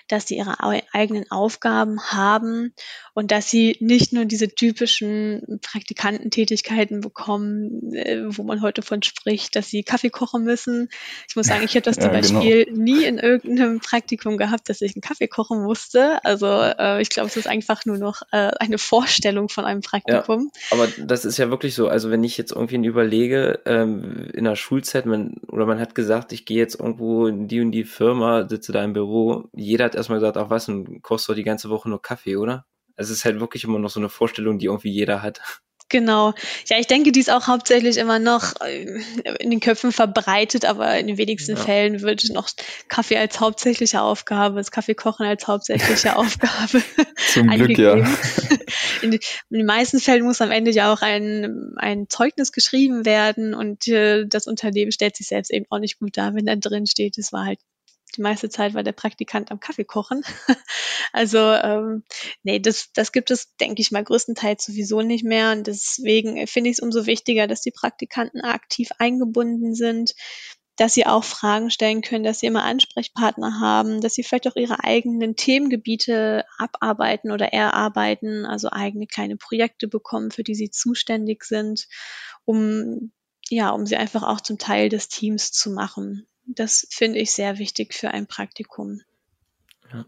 dass 0.08 0.28
sie 0.28 0.38
ihre 0.38 0.56
eigenen 0.94 1.30
Aufgaben 1.32 2.02
haben 2.02 2.74
und 3.14 3.32
dass 3.32 3.50
sie 3.50 3.78
nicht 3.80 4.14
nur 4.14 4.26
diese 4.26 4.50
typischen 4.50 5.60
Praktikantentätigkeiten 5.62 7.02
bekommen, 7.02 7.94
äh, 7.94 8.24
wo 8.26 8.44
man 8.44 8.62
heute 8.62 8.82
von 8.82 9.02
spricht, 9.04 9.56
dass 9.56 9.70
sie 9.70 9.84
Kaffee 9.84 10.10
kochen 10.10 10.44
müssen. 10.44 10.90
Ich 11.28 11.36
muss 11.36 11.48
sagen, 11.48 11.64
ich 11.64 11.76
habe 11.76 11.82
das 11.82 11.96
zum 12.00 12.14
ja, 12.14 12.22
genau. 12.22 12.40
Beispiel 12.40 12.66
genau. 12.66 12.82
nie 12.82 13.04
in 13.04 13.18
irgendeinem 13.18 13.80
Praktikum 13.80 14.38
gehabt, 14.38 14.70
dass 14.70 14.82
ich 14.82 14.96
einen 14.96 15.02
Kaffee 15.02 15.28
kochen 15.28 15.64
musste. 15.64 16.24
Also 16.24 16.48
äh, 16.48 17.02
ich 17.02 17.10
glaube, 17.10 17.30
es 17.30 17.38
ist 17.38 17.48
einfach 17.48 17.86
nur 17.86 17.98
noch 17.98 18.22
äh, 18.32 18.52
eine 18.60 18.78
Vorstellung 18.78 19.50
von 19.50 19.66
einem 19.66 19.82
Praktikum. 19.82 20.52
Ja, 20.54 20.78
aber 20.78 20.88
das 20.98 21.26
ist 21.26 21.38
ja 21.38 21.50
wirklich 21.50 21.76
so. 21.76 21.88
Also 21.88 22.12
wenn 22.12 22.24
ich 22.24 22.38
jetzt 22.38 22.52
irgendwie 22.52 22.86
überlege, 22.86 23.60
ähm, 23.66 24.30
in 24.34 24.46
der 24.46 24.56
Schulzeit 24.56 24.85
Schulzeit, 24.86 25.08
man, 25.08 25.36
oder 25.48 25.66
man 25.66 25.80
hat 25.80 25.96
gesagt, 25.96 26.32
ich 26.32 26.46
gehe 26.46 26.58
jetzt 26.58 26.80
irgendwo 26.80 27.26
in 27.26 27.48
die 27.48 27.60
und 27.60 27.72
die 27.72 27.84
Firma, 27.86 28.48
sitze 28.48 28.72
da 28.72 28.84
im 28.84 28.94
Büro. 28.94 29.50
Jeder 29.54 29.86
hat 29.86 29.96
erstmal 29.96 30.20
gesagt, 30.20 30.38
ach 30.38 30.52
was, 30.52 30.70
und 30.70 31.02
kostet 31.02 31.30
doch 31.30 31.36
die 31.36 31.44
ganze 31.44 31.70
Woche 31.70 31.90
nur 31.90 32.02
Kaffee, 32.02 32.36
oder? 32.38 32.66
Also 32.96 33.12
es 33.12 33.20
ist 33.20 33.26
halt 33.26 33.40
wirklich 33.40 33.64
immer 33.64 33.80
noch 33.80 33.90
so 33.90 34.00
eine 34.00 34.10
Vorstellung, 34.10 34.60
die 34.60 34.68
irgendwie 34.68 34.92
jeder 34.92 35.24
hat. 35.24 35.42
Genau. 35.96 36.34
Ja, 36.68 36.78
ich 36.78 36.88
denke, 36.88 37.14
die 37.14 37.22
ist 37.22 37.32
auch 37.32 37.48
hauptsächlich 37.48 37.96
immer 37.96 38.20
noch 38.20 38.60
äh, 38.60 39.02
in 39.40 39.50
den 39.50 39.62
Köpfen 39.62 39.94
verbreitet, 39.94 40.66
aber 40.66 41.00
in 41.00 41.08
den 41.08 41.18
wenigsten 41.18 41.56
ja. 41.56 41.58
Fällen 41.58 42.02
wird 42.02 42.26
noch 42.34 42.50
Kaffee 42.90 43.16
als 43.16 43.40
hauptsächliche 43.40 44.02
Aufgabe, 44.02 44.58
das 44.58 44.72
Kaffeekochen 44.72 45.26
als 45.26 45.48
hauptsächliche 45.48 46.16
Aufgabe 46.18 46.84
Zum 47.32 47.48
Glück, 47.48 47.78
ja. 47.78 47.96
In, 49.02 49.14
in, 49.14 49.20
den 49.50 49.66
meisten 49.66 50.02
Fällen 50.02 50.26
muss 50.26 50.42
am 50.42 50.52
Ende 50.52 50.72
ja 50.72 50.92
auch 50.92 51.02
ein, 51.02 51.74
ein 51.78 52.10
Zeugnis 52.10 52.52
geschrieben 52.52 53.06
werden 53.06 53.54
und 53.54 53.88
äh, 53.88 54.26
das 54.28 54.48
Unternehmen 54.48 54.92
stellt 54.92 55.16
sich 55.16 55.28
selbst 55.28 55.52
eben 55.52 55.66
auch 55.70 55.80
nicht 55.80 56.00
gut 56.00 56.18
dar, 56.18 56.34
wenn 56.36 56.46
da 56.46 56.58
drin 56.58 56.88
steht, 56.88 57.18
es 57.18 57.32
war 57.32 57.46
halt 57.46 57.60
die 58.18 58.22
meiste 58.22 58.50
Zeit 58.50 58.74
war 58.74 58.84
der 58.84 58.92
Praktikant 58.92 59.52
am 59.52 59.60
Kaffee 59.60 59.86
kochen. 59.86 60.24
also 61.14 61.38
ähm, 61.38 62.04
nee, 62.44 62.60
das, 62.60 62.92
das 62.94 63.12
gibt 63.12 63.32
es, 63.32 63.56
denke 63.58 63.82
ich 63.82 63.92
mal, 63.92 64.04
größtenteils 64.04 64.66
sowieso 64.66 65.02
nicht 65.02 65.24
mehr. 65.24 65.52
Und 65.52 65.68
deswegen 65.68 66.48
finde 66.48 66.70
ich 66.70 66.78
es 66.78 66.84
umso 66.84 67.06
wichtiger, 67.06 67.48
dass 67.48 67.62
die 67.62 67.72
Praktikanten 67.72 68.42
aktiv 68.42 68.90
eingebunden 68.98 69.76
sind, 69.76 70.14
dass 70.78 70.94
sie 70.94 71.06
auch 71.06 71.24
Fragen 71.24 71.70
stellen 71.70 72.02
können, 72.02 72.24
dass 72.26 72.40
sie 72.40 72.48
immer 72.48 72.64
Ansprechpartner 72.64 73.60
haben, 73.60 74.02
dass 74.02 74.14
sie 74.14 74.24
vielleicht 74.24 74.48
auch 74.48 74.58
ihre 74.58 74.84
eigenen 74.84 75.36
Themengebiete 75.36 76.44
abarbeiten 76.58 77.32
oder 77.32 77.54
erarbeiten, 77.54 78.46
also 78.46 78.70
eigene 78.72 79.08
kleine 79.08 79.38
Projekte 79.38 79.88
bekommen, 79.88 80.32
für 80.32 80.44
die 80.44 80.56
sie 80.56 80.70
zuständig 80.72 81.46
sind, 81.46 81.88
um 82.44 83.12
ja, 83.50 83.70
um 83.70 83.86
sie 83.86 83.96
einfach 83.96 84.24
auch 84.24 84.42
zum 84.42 84.58
Teil 84.58 84.90
des 84.90 85.08
Teams 85.08 85.52
zu 85.52 85.72
machen. 85.72 86.28
Das 86.46 86.88
finde 86.90 87.20
ich 87.20 87.32
sehr 87.32 87.58
wichtig 87.58 87.94
für 87.94 88.12
ein 88.12 88.28
Praktikum. 88.28 89.02
Ja. 89.92 90.06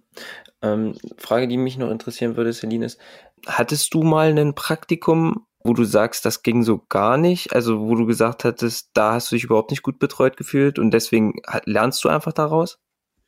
Ähm, 0.62 0.98
Frage, 1.18 1.48
die 1.48 1.58
mich 1.58 1.78
noch 1.78 1.92
interessieren 1.92 2.36
würde, 2.36 2.54
Celine, 2.54 2.86
ist, 2.86 3.00
hattest 3.46 3.94
du 3.94 4.04
mal 4.04 4.38
ein 4.38 4.56
Praktikum, 4.56 5.46
wo 5.64 5.74
du 5.74 5.84
sagst, 5.84 6.26
das 6.26 6.44
ging 6.44 6.64
so 6.64 6.84
gar 6.90 7.18
nicht? 7.18 7.54
Also 7.54 7.82
wo 7.82 7.96
du 7.96 8.06
gesagt 8.06 8.44
hattest, 8.44 8.90
da 8.94 9.14
hast 9.14 9.32
du 9.32 9.36
dich 9.36 9.44
überhaupt 9.44 9.72
nicht 9.72 9.84
gut 9.84 10.00
betreut 10.00 10.38
gefühlt 10.38 10.80
und 10.80 10.92
deswegen 10.92 11.36
lernst 11.66 12.04
du 12.04 12.10
einfach 12.10 12.34
daraus? 12.34 12.80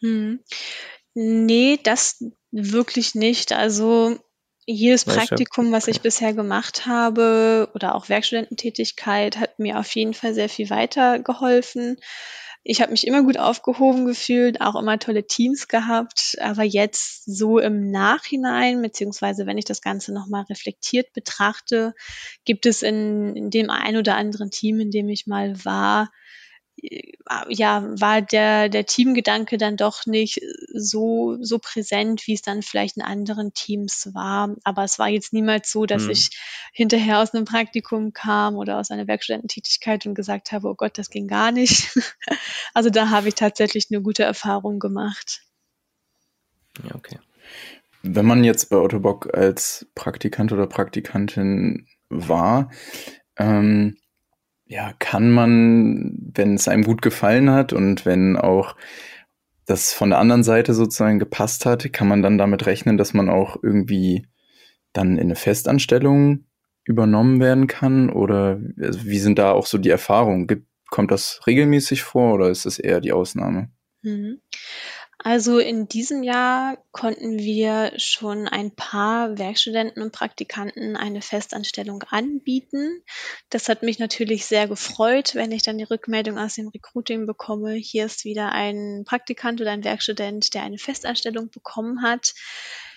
Hm. 0.02 0.40
Nee, 1.14 1.80
das 1.84 2.24
wirklich 2.52 3.16
nicht. 3.16 3.52
Also 3.52 4.18
jedes 4.66 5.04
Praktikum, 5.04 5.72
was 5.72 5.88
ich 5.88 6.02
bisher 6.02 6.34
gemacht 6.34 6.86
habe 6.86 7.70
oder 7.74 7.96
auch 7.96 8.08
Werkstudententätigkeit, 8.08 9.38
hat 9.38 9.58
mir 9.60 9.80
auf 9.80 9.94
jeden 9.96 10.14
Fall 10.14 10.34
sehr 10.34 10.50
viel 10.50 10.70
weitergeholfen. 10.70 11.98
Ich 12.72 12.82
habe 12.84 12.92
mich 12.92 13.08
immer 13.08 13.24
gut 13.24 13.40
aufgehoben 13.40 14.06
gefühlt, 14.06 14.62
auch 14.62 14.76
immer 14.76 15.00
tolle 15.00 15.26
Teams 15.26 15.68
gehabt, 15.68 16.36
aber 16.40 16.62
jetzt 16.62 17.24
so 17.26 17.58
im 17.58 17.90
Nachhinein, 17.90 18.84
beziehungsweise 18.84 19.48
wenn 19.48 19.58
ich 19.58 19.66
das 19.66 19.82
Ganze 19.82 20.14
nochmal 20.14 20.44
reflektiert 20.52 21.12
betrachte, 21.14 21.96
gibt 22.46 22.68
es 22.68 22.84
in, 22.84 23.36
in 23.36 23.50
dem 23.50 23.72
ein 23.72 23.98
oder 23.98 24.18
anderen 24.18 24.52
Team, 24.52 24.80
in 24.80 24.92
dem 24.92 25.10
ich 25.10 25.26
mal 25.26 25.66
war, 25.66 26.12
ja, 27.50 27.84
war 28.00 28.22
der, 28.22 28.70
der 28.70 28.86
Teamgedanke 28.86 29.58
dann 29.58 29.78
doch 29.78 30.06
nicht 30.06 30.42
so, 30.74 31.38
so 31.42 31.60
präsent, 31.60 32.26
wie 32.26 32.34
es 32.34 32.42
dann 32.42 32.62
vielleicht 32.62 32.98
in 32.98 33.04
anderen 33.04 33.54
Teams 33.54 34.10
war. 34.14 34.56
Aber 34.64 34.84
es 34.84 35.00
war 35.00 35.10
jetzt 35.10 35.34
niemals 35.34 35.72
so, 35.72 35.86
dass 35.86 36.04
hm. 36.04 36.12
ich 36.12 36.30
hinterher 36.74 37.20
aus 37.20 37.34
einem 37.34 37.46
Praktikum 37.46 38.14
kam 38.14 38.56
oder 38.56 38.78
aus 38.80 38.92
einer 38.92 39.08
Werkstudententätigkeit 39.08 40.06
und 40.06 40.16
gesagt 40.16 40.52
habe, 40.52 40.68
oh 40.68 40.76
Gott, 40.76 40.98
das 40.98 41.10
ging 41.10 41.28
gar 41.28 41.52
nicht. 41.52 41.96
also 42.74 42.90
da 42.90 43.10
habe 43.10 43.28
ich 43.28 43.36
tatsächlich 43.36 43.88
eine 43.92 44.02
gute 44.02 44.24
Erfahrung 44.24 44.80
gemacht. 44.80 45.42
Ja, 46.84 46.96
okay. 46.96 47.20
Wenn 48.02 48.26
man 48.26 48.44
jetzt 48.44 48.70
bei 48.70 48.78
Otto 48.78 49.00
Bock 49.00 49.34
als 49.34 49.88
Praktikant 49.94 50.52
oder 50.52 50.68
Praktikantin 50.68 51.88
war, 52.10 52.72
ähm, 53.38 53.98
ja, 54.70 54.94
kann 55.00 55.32
man, 55.32 56.32
wenn 56.36 56.54
es 56.54 56.68
einem 56.68 56.84
gut 56.84 57.02
gefallen 57.02 57.50
hat 57.50 57.74
und 57.74 58.06
wenn 58.06 58.38
auch 58.38 58.76
das 59.66 59.94
von 59.94 60.12
der 60.12 60.20
anderen 60.20 60.44
Seite 60.44 60.76
sozusagen 60.76 61.18
gepasst 61.18 61.66
hat, 61.66 61.92
kann 61.92 62.08
man 62.08 62.22
dann 62.22 62.38
damit 62.38 62.68
rechnen, 62.68 62.96
dass 62.96 63.16
man 63.16 63.30
auch 63.30 63.58
irgendwie 63.64 64.28
dann 64.94 65.18
in 65.18 65.24
eine 65.24 65.36
Festanstellung 65.36 66.46
übernommen 66.84 67.40
werden 67.40 67.66
kann? 67.66 68.12
Oder 68.12 68.60
also 68.80 69.06
wie 69.06 69.20
sind 69.20 69.40
da 69.40 69.52
auch 69.52 69.66
so 69.66 69.80
die 69.80 69.90
Erfahrungen? 69.90 70.48
Kommt 70.92 71.12
das 71.12 71.42
regelmäßig 71.48 72.04
vor 72.04 72.36
oder 72.36 72.50
ist 72.50 72.66
das 72.68 72.78
eher 72.78 73.02
die 73.02 73.12
Ausnahme? 73.12 73.70
Mhm. 74.04 74.40
Also 75.22 75.60
in 75.60 75.90
diesem 75.90 76.24
Jahr 76.24 76.78
konnten 76.94 77.38
wir 77.38 77.92
schon 77.98 78.48
ein 78.48 78.74
paar 78.74 79.38
Werkstudenten 79.38 80.02
und 80.02 80.14
Praktikanten 80.14 80.96
eine 80.96 81.22
Festanstellung 81.22 82.04
anbieten. 82.04 83.04
Das 83.50 83.68
hat 83.68 83.84
mich 83.84 84.00
natürlich 84.00 84.46
sehr 84.46 84.70
gefreut, 84.70 85.36
wenn 85.36 85.52
ich 85.52 85.62
dann 85.62 85.78
die 85.78 85.84
Rückmeldung 85.84 86.38
aus 86.40 86.56
dem 86.56 86.70
Recruiting 86.70 87.26
bekomme. 87.26 87.74
Hier 87.74 88.06
ist 88.06 88.24
wieder 88.24 88.54
ein 88.54 89.04
Praktikant 89.06 89.60
oder 89.60 89.72
ein 89.72 89.84
Werkstudent, 89.84 90.54
der 90.54 90.64
eine 90.64 90.78
Festanstellung 90.78 91.50
bekommen 91.50 92.02
hat. 92.02 92.34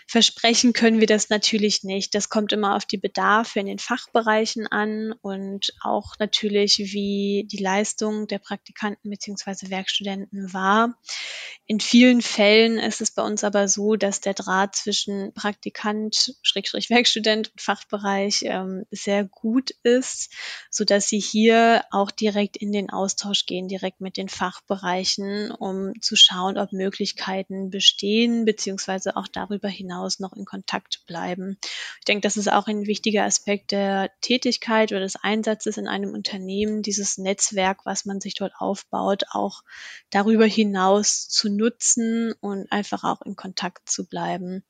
Versprechen 0.06 0.72
können 0.72 1.00
wir 1.00 1.06
das 1.06 1.30
natürlich 1.30 1.84
nicht. 1.84 2.14
Das 2.14 2.28
kommt 2.28 2.52
immer 2.52 2.76
auf 2.76 2.84
die 2.84 2.98
Bedarfe 2.98 3.60
in 3.60 3.66
den 3.66 3.78
Fachbereichen 3.78 4.66
an 4.66 5.12
und 5.22 5.72
auch 5.82 6.14
natürlich, 6.18 6.78
wie 6.78 7.46
die 7.50 7.62
Leistung 7.62 8.26
der 8.26 8.38
Praktikanten 8.38 9.10
beziehungsweise 9.10 9.70
Werkstudenten 9.70 10.52
war. 10.52 10.98
In 11.66 11.80
vielen 11.80 12.20
Fällen 12.20 12.78
ist 12.78 13.00
es 13.00 13.12
bei 13.12 13.22
uns 13.22 13.44
aber 13.44 13.68
so, 13.68 13.96
dass 13.96 14.20
der 14.20 14.34
Draht 14.34 14.74
zwischen 14.74 15.32
Praktikant, 15.32 16.34
Schrägstrich 16.42 16.90
Werkstudent 16.90 17.50
und 17.52 17.60
Fachbereich 17.60 18.42
ähm, 18.42 18.84
sehr 18.90 19.24
gut 19.24 19.70
ist, 19.82 20.32
so 20.70 20.84
dass 20.84 21.08
sie 21.08 21.20
hier 21.20 21.84
auch 21.90 22.10
direkt 22.10 22.56
in 22.56 22.72
den 22.72 22.90
Austausch 22.90 23.46
gehen, 23.46 23.68
direkt 23.68 24.00
mit 24.00 24.16
den 24.16 24.28
Fachbereichen, 24.28 25.50
um 25.52 25.92
zu 26.00 26.16
schauen, 26.16 26.58
ob 26.58 26.72
Möglichkeiten 26.72 27.70
bestehen, 27.70 28.44
beziehungsweise 28.44 29.16
auch 29.16 29.28
darüber 29.28 29.68
hinaus 29.68 29.91
hinaus 29.92 30.18
noch 30.20 30.32
in 30.32 30.44
Kontakt 30.44 31.04
bleiben. 31.06 31.58
Ich 31.98 32.04
denke, 32.06 32.22
das 32.22 32.36
ist 32.36 32.50
auch 32.50 32.66
ein 32.66 32.86
wichtiger 32.86 33.24
Aspekt 33.24 33.72
der 33.72 34.10
Tätigkeit 34.20 34.92
oder 34.92 35.00
des 35.00 35.16
Einsatzes 35.16 35.76
in 35.76 35.88
einem 35.88 36.12
Unternehmen, 36.14 36.82
dieses 36.82 37.18
Netzwerk, 37.18 37.84
was 37.84 38.04
man 38.04 38.20
sich 38.20 38.34
dort 38.34 38.52
aufbaut, 38.58 39.24
auch 39.30 39.62
darüber 40.10 40.46
hinaus 40.46 41.28
zu 41.28 41.50
nutzen 41.50 42.32
und 42.40 42.70
einfach 42.72 43.04
auch 43.04 43.22
in 43.22 43.36
Kontakt 43.36 43.88
zu 43.88 44.06
bleiben. 44.06 44.64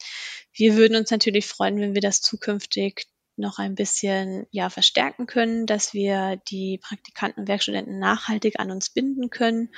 Wir 0.53 0.77
würden 0.77 0.97
uns 0.97 1.11
natürlich 1.11 1.47
freuen, 1.47 1.81
wenn 1.81 1.95
wir 1.95 2.03
das 2.03 2.21
zukünftig 2.21 3.07
noch 3.37 3.59
ein 3.59 3.75
bisschen 3.75 4.47
ja 4.51 4.69
verstärken 4.69 5.27
können, 5.27 5.67
dass 5.67 5.95
wir 5.95 6.37
die 6.49 6.79
Praktikanten 6.79 7.41
und 7.41 7.49
Werkstudenten 7.49 7.99
nachhaltig 7.99 8.61
an 8.61 8.71
uns 8.71 8.91
binden 8.91 9.31
können 9.31 9.71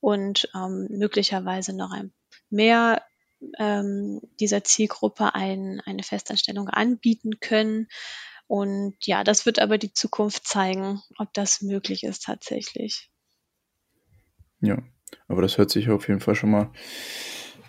und 0.00 0.48
ähm, 0.54 0.86
möglicherweise 0.90 1.76
noch 1.76 1.90
ein 1.90 2.14
mehr 2.48 3.02
ähm, 3.58 4.20
dieser 4.40 4.64
Zielgruppe 4.64 5.34
ein, 5.34 5.80
eine 5.84 6.02
Festanstellung 6.02 6.68
anbieten 6.68 7.40
können. 7.40 7.88
Und 8.46 8.94
ja, 9.06 9.24
das 9.24 9.46
wird 9.46 9.58
aber 9.58 9.78
die 9.78 9.92
Zukunft 9.92 10.46
zeigen, 10.46 11.00
ob 11.18 11.32
das 11.32 11.62
möglich 11.62 12.04
ist 12.04 12.24
tatsächlich. 12.24 13.10
Ja, 14.60 14.78
aber 15.28 15.42
das 15.42 15.58
hört 15.58 15.70
sich 15.70 15.90
auf 15.90 16.08
jeden 16.08 16.20
Fall 16.20 16.34
schon 16.34 16.50
mal 16.50 16.70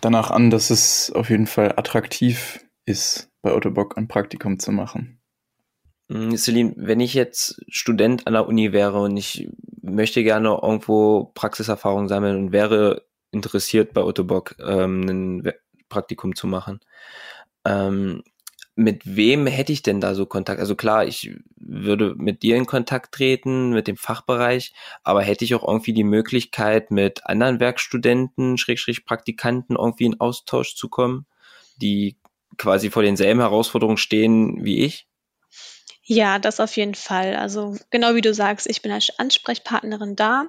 danach 0.00 0.30
an, 0.30 0.50
dass 0.50 0.70
es 0.70 1.10
auf 1.12 1.30
jeden 1.30 1.46
Fall 1.46 1.72
attraktiv 1.76 2.64
ist, 2.84 3.30
bei 3.42 3.52
Ottobock 3.52 3.96
ein 3.96 4.08
Praktikum 4.08 4.58
zu 4.58 4.72
machen. 4.72 5.20
Hm, 6.10 6.36
Celine, 6.36 6.74
wenn 6.76 7.00
ich 7.00 7.14
jetzt 7.14 7.60
Student 7.68 8.26
an 8.26 8.34
der 8.34 8.46
Uni 8.46 8.72
wäre 8.72 9.00
und 9.00 9.16
ich 9.16 9.48
möchte 9.82 10.22
gerne 10.22 10.58
irgendwo 10.62 11.32
Praxiserfahrung 11.34 12.08
sammeln 12.08 12.36
und 12.36 12.52
wäre 12.52 13.06
interessiert 13.32 13.92
bei 13.92 14.02
Ottobock 14.02 14.56
ähm, 14.60 15.02
ein 15.08 15.52
Praktikum 15.88 16.34
zu 16.34 16.46
machen, 16.46 16.80
ähm, 17.64 18.22
mit 18.76 19.16
wem 19.16 19.46
hätte 19.46 19.72
ich 19.72 19.82
denn 19.82 20.02
da 20.02 20.14
so 20.14 20.26
Kontakt? 20.26 20.60
Also 20.60 20.76
klar, 20.76 21.06
ich 21.06 21.34
würde 21.56 22.14
mit 22.16 22.42
dir 22.42 22.56
in 22.56 22.66
Kontakt 22.66 23.14
treten, 23.14 23.70
mit 23.70 23.88
dem 23.88 23.96
Fachbereich, 23.96 24.74
aber 25.02 25.22
hätte 25.22 25.46
ich 25.46 25.54
auch 25.54 25.66
irgendwie 25.66 25.94
die 25.94 26.04
Möglichkeit, 26.04 26.90
mit 26.90 27.24
anderen 27.24 27.58
Werkstudenten, 27.58 28.58
Schrägstrich 28.58 29.06
Praktikanten 29.06 29.76
irgendwie 29.76 30.04
in 30.04 30.20
Austausch 30.20 30.74
zu 30.74 30.90
kommen, 30.90 31.26
die 31.76 32.16
quasi 32.58 32.90
vor 32.90 33.02
denselben 33.02 33.40
Herausforderungen 33.40 33.96
stehen 33.96 34.62
wie 34.62 34.84
ich? 34.84 35.06
Ja, 36.08 36.38
das 36.38 36.60
auf 36.60 36.76
jeden 36.76 36.94
Fall. 36.94 37.34
Also 37.34 37.76
genau 37.90 38.14
wie 38.14 38.20
du 38.20 38.32
sagst, 38.32 38.68
ich 38.68 38.80
bin 38.80 38.92
als 38.92 39.10
Ansprechpartnerin 39.18 40.14
da. 40.14 40.44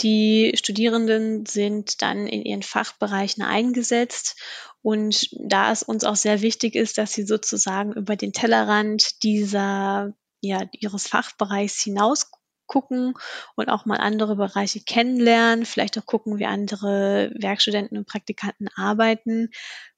Die 0.00 0.52
Studierenden 0.56 1.46
sind 1.46 2.00
dann 2.00 2.28
in 2.28 2.42
ihren 2.44 2.62
Fachbereichen 2.62 3.42
eingesetzt. 3.42 4.36
Und 4.82 5.30
da 5.32 5.72
es 5.72 5.82
uns 5.82 6.04
auch 6.04 6.14
sehr 6.16 6.42
wichtig 6.42 6.76
ist, 6.76 6.96
dass 6.98 7.12
sie 7.12 7.24
sozusagen 7.24 7.92
über 7.94 8.14
den 8.14 8.32
Tellerrand 8.32 9.22
dieser, 9.24 10.12
ja, 10.40 10.62
ihres 10.72 11.08
Fachbereichs 11.08 11.82
hinaus 11.82 12.30
gucken 12.66 13.14
und 13.56 13.68
auch 13.68 13.86
mal 13.86 13.96
andere 13.96 14.36
Bereiche 14.36 14.80
kennenlernen, 14.80 15.66
vielleicht 15.66 15.98
auch 15.98 16.06
gucken, 16.06 16.38
wie 16.38 16.46
andere 16.46 17.32
Werkstudenten 17.34 17.98
und 17.98 18.06
Praktikanten 18.06 18.68
arbeiten, 18.74 19.50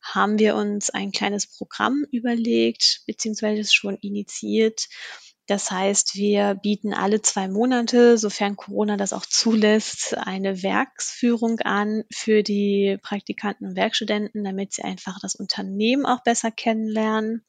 haben 0.03 0.39
wir 0.39 0.57
uns 0.57 0.91
ein 0.91 1.13
kleines 1.13 1.47
Programm 1.47 2.05
überlegt, 2.11 3.03
beziehungsweise 3.07 3.71
schon 3.73 3.97
initiiert. 3.97 4.89
Das 5.47 5.71
heißt, 5.71 6.17
wir 6.17 6.55
bieten 6.55 6.93
alle 6.93 7.23
zwei 7.23 7.47
Monate, 7.47 8.19
sofern 8.19 8.57
Corona 8.57 8.97
das 8.97 9.13
auch 9.13 9.25
zulässt, 9.25 10.17
eine 10.17 10.65
Werksführung 10.65 11.61
an 11.61 12.03
für 12.11 12.43
die 12.43 12.99
Praktikanten 13.01 13.69
und 13.69 13.77
Werkstudenten, 13.77 14.43
damit 14.43 14.73
sie 14.73 14.83
einfach 14.83 15.19
das 15.23 15.37
Unternehmen 15.37 16.05
auch 16.05 16.25
besser 16.25 16.51
kennenlernen. 16.51 17.45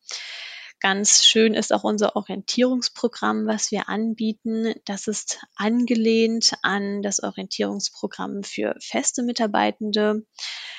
Ganz 0.80 1.26
schön 1.26 1.56
ist 1.56 1.74
auch 1.74 1.84
unser 1.84 2.16
Orientierungsprogramm, 2.16 3.48
was 3.48 3.72
wir 3.72 3.90
anbieten. 3.90 4.76
Das 4.86 5.08
ist 5.08 5.44
angelehnt 5.56 6.54
an 6.62 7.02
das 7.02 7.24
Orientierungsprogramm 7.24 8.44
für 8.44 8.76
feste 8.80 9.24
Mitarbeitende. 9.24 10.24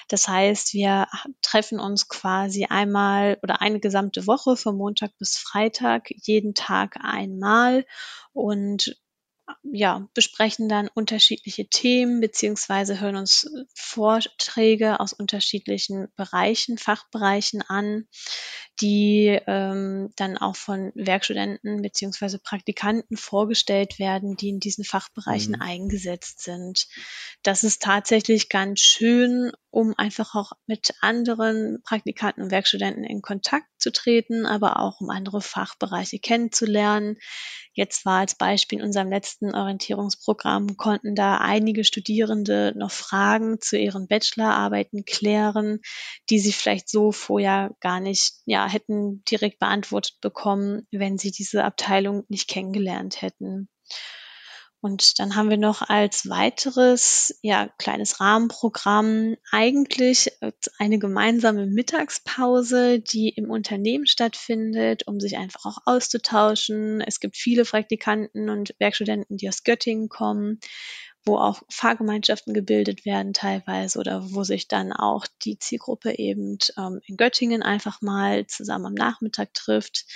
Das 0.07 0.29
heißt, 0.29 0.73
wir 0.73 1.09
treffen 1.43 1.81
uns 1.81 2.09
quasi 2.09 2.67
einmal 2.67 3.39
oder 3.43 3.61
eine 3.61 3.81
gesamte 3.81 4.29
Woche 4.29 4.57
von 4.57 4.77
Montag 4.77 5.19
bis 5.19 5.37
Freitag, 5.37 6.11
jeden 6.11 6.55
Tag 6.55 6.97
einmal 7.03 7.85
und 8.33 8.97
ja, 9.63 10.09
besprechen 10.15 10.69
dann 10.69 10.89
unterschiedliche 10.89 11.69
Themen 11.69 12.21
beziehungsweise 12.21 13.01
hören 13.01 13.17
uns 13.17 13.51
Vorträge 13.75 15.01
aus 15.01 15.13
unterschiedlichen 15.13 16.09
Bereichen, 16.17 16.79
Fachbereichen 16.79 17.63
an, 17.63 18.07
die 18.81 19.39
ähm, 19.47 20.11
dann 20.17 20.39
auch 20.39 20.57
von 20.57 20.93
Werkstudenten 20.95 21.83
beziehungsweise 21.83 22.39
Praktikanten 22.39 23.17
vorgestellt 23.17 23.99
werden, 23.99 24.37
die 24.37 24.51
in 24.51 24.61
diesen 24.61 24.85
Fachbereichen 24.85 25.55
mhm. 25.57 25.63
eingesetzt 25.63 26.41
sind. 26.43 26.87
Das 27.43 27.65
ist 27.65 27.83
tatsächlich 27.83 28.49
ganz 28.49 28.81
schön, 28.81 29.53
um 29.71 29.95
einfach 29.97 30.35
auch 30.35 30.53
mit 30.67 30.95
anderen 31.01 31.83
Praktikanten 31.83 32.43
und 32.43 32.51
Werkstudenten 32.51 33.05
in 33.05 33.23
Kontakt 33.23 33.67
zu 33.79 33.93
treten, 33.93 34.47
aber 34.47 34.79
auch 34.79 35.01
um 35.01 35.11
andere 35.11 35.41
Fachbereiche 35.41 36.19
kennenzulernen. 36.19 37.17
Jetzt 37.73 38.05
war 38.05 38.21
als 38.21 38.35
Beispiel 38.35 38.81
in 38.81 38.85
unserem 38.85 39.09
letzten 39.09 39.38
Orientierungsprogramm 39.41 40.77
konnten 40.77 41.15
da 41.15 41.39
einige 41.39 41.85
Studierende 41.85 42.73
noch 42.77 42.91
Fragen 42.91 43.61
zu 43.61 43.79
ihren 43.79 44.09
Bachelorarbeiten 44.09 45.05
klären, 45.05 45.81
die 46.31 46.39
sie 46.39 46.53
vielleicht 46.53 46.89
so 46.89 47.13
vorher 47.13 47.75
gar 47.81 48.01
nicht, 48.01 48.35
ja, 48.45 48.69
hätten 48.69 49.23
direkt 49.31 49.59
beantwortet 49.59 50.21
bekommen, 50.21 50.87
wenn 50.91 51.19
sie 51.19 51.31
diese 51.31 51.65
Abteilung 51.65 52.25
nicht 52.29 52.49
kennengelernt 52.49 53.23
hätten. 53.23 53.69
Und 54.81 55.19
dann 55.19 55.35
haben 55.35 55.51
wir 55.51 55.57
noch 55.57 55.83
als 55.83 56.29
weiteres, 56.29 57.37
ja, 57.43 57.69
kleines 57.79 58.21
Rahmenprogramm 58.21 59.35
eigentlich 59.51 60.31
eine 60.79 61.01
gemeinsame 61.01 61.67
Mittagspause, 61.67 63.01
die 63.01 63.31
im 63.31 63.51
Unternehmen 63.51 64.07
stattfindet, 64.07 65.09
um 65.09 65.19
sich 65.19 65.37
einfach 65.37 65.65
auch 65.65 65.79
auszutauschen. 65.85 67.01
Es 67.01 67.19
gibt 67.19 67.37
viele 67.37 67.65
Praktikanten 67.65 68.51
und 68.51 68.75
Werkstudenten, 68.79 69.37
die 69.37 69.49
aus 69.49 69.65
Göttingen 69.65 70.09
kommen 70.09 70.61
wo 71.29 71.37
auch 71.37 71.63
Fahrgemeinschaften 71.69 72.55
gebildet 72.55 73.05
werden 73.05 73.35
teilweise 73.35 73.99
oder 73.99 74.33
wo 74.33 74.43
sich 74.43 74.67
dann 74.67 74.93
auch 74.93 75.27
die 75.45 75.59
Zielgruppe 75.59 76.19
eben 76.19 76.59
ähm, 76.77 77.01
in 77.05 77.17
Göttingen 77.17 77.63
einfach 77.63 78.01
mal 78.01 78.47
zusammen 78.47 78.87
am 78.87 78.95
Nachmittag 78.95 79.53
trifft. 79.55 80.07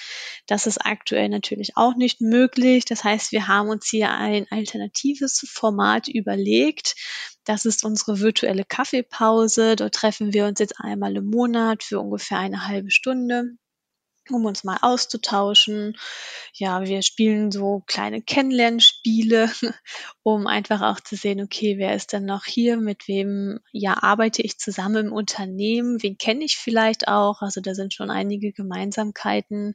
Das 0.46 0.66
ist 0.66 0.79
aktuell 0.79 1.29
natürlich 1.29 1.77
auch 1.77 1.94
nicht 1.94 2.20
möglich. 2.20 2.87
Das 2.87 3.05
heißt, 3.05 3.31
wir 3.31 3.46
haben 3.46 3.68
uns 3.68 3.87
hier 3.87 4.11
ein 4.11 4.46
alternatives 4.51 5.46
Format 5.48 6.09
überlegt. 6.09 6.96
Das 7.44 7.66
ist 7.66 7.85
unsere 7.85 8.20
virtuelle 8.20 8.64
Kaffeepause. 8.64 9.77
Dort 9.77 9.94
treffen 9.94 10.33
wir 10.33 10.46
uns 10.46 10.59
jetzt 10.61 10.81
einmal 10.81 11.16
im 11.16 11.27
Monat 11.27 11.83
für 11.83 12.01
ungefähr 12.01 12.38
eine 12.38 12.66
halbe 12.66 12.90
Stunde 12.90 13.57
um 14.35 14.45
uns 14.45 14.64
mal 14.64 14.79
auszutauschen. 14.83 15.97
Ja, 16.55 16.83
wir 16.83 17.03
spielen 17.03 17.51
so 17.51 17.83
kleine 17.87 18.23
Kennenlernspiele, 18.23 19.51
um 20.23 20.47
einfach 20.47 20.83
auch 20.83 21.01
zu 21.01 21.16
sehen, 21.16 21.40
okay, 21.40 21.79
wer 21.79 21.95
ist 21.95 22.12
denn 22.12 22.25
noch 22.25 22.45
hier, 22.45 22.77
mit 22.77 23.09
wem 23.09 23.61
ja 23.73 24.03
arbeite 24.03 24.42
ich 24.42 24.59
zusammen 24.59 25.07
im 25.07 25.12
Unternehmen, 25.12 26.03
wen 26.03 26.18
kenne 26.18 26.45
ich 26.45 26.57
vielleicht 26.57 27.09
auch. 27.09 27.42
Also 27.42 27.61
da 27.61 27.75
sind 27.75 27.95
schon 27.95 28.11
einige 28.11 28.53
Gemeinsamkeiten 28.53 29.75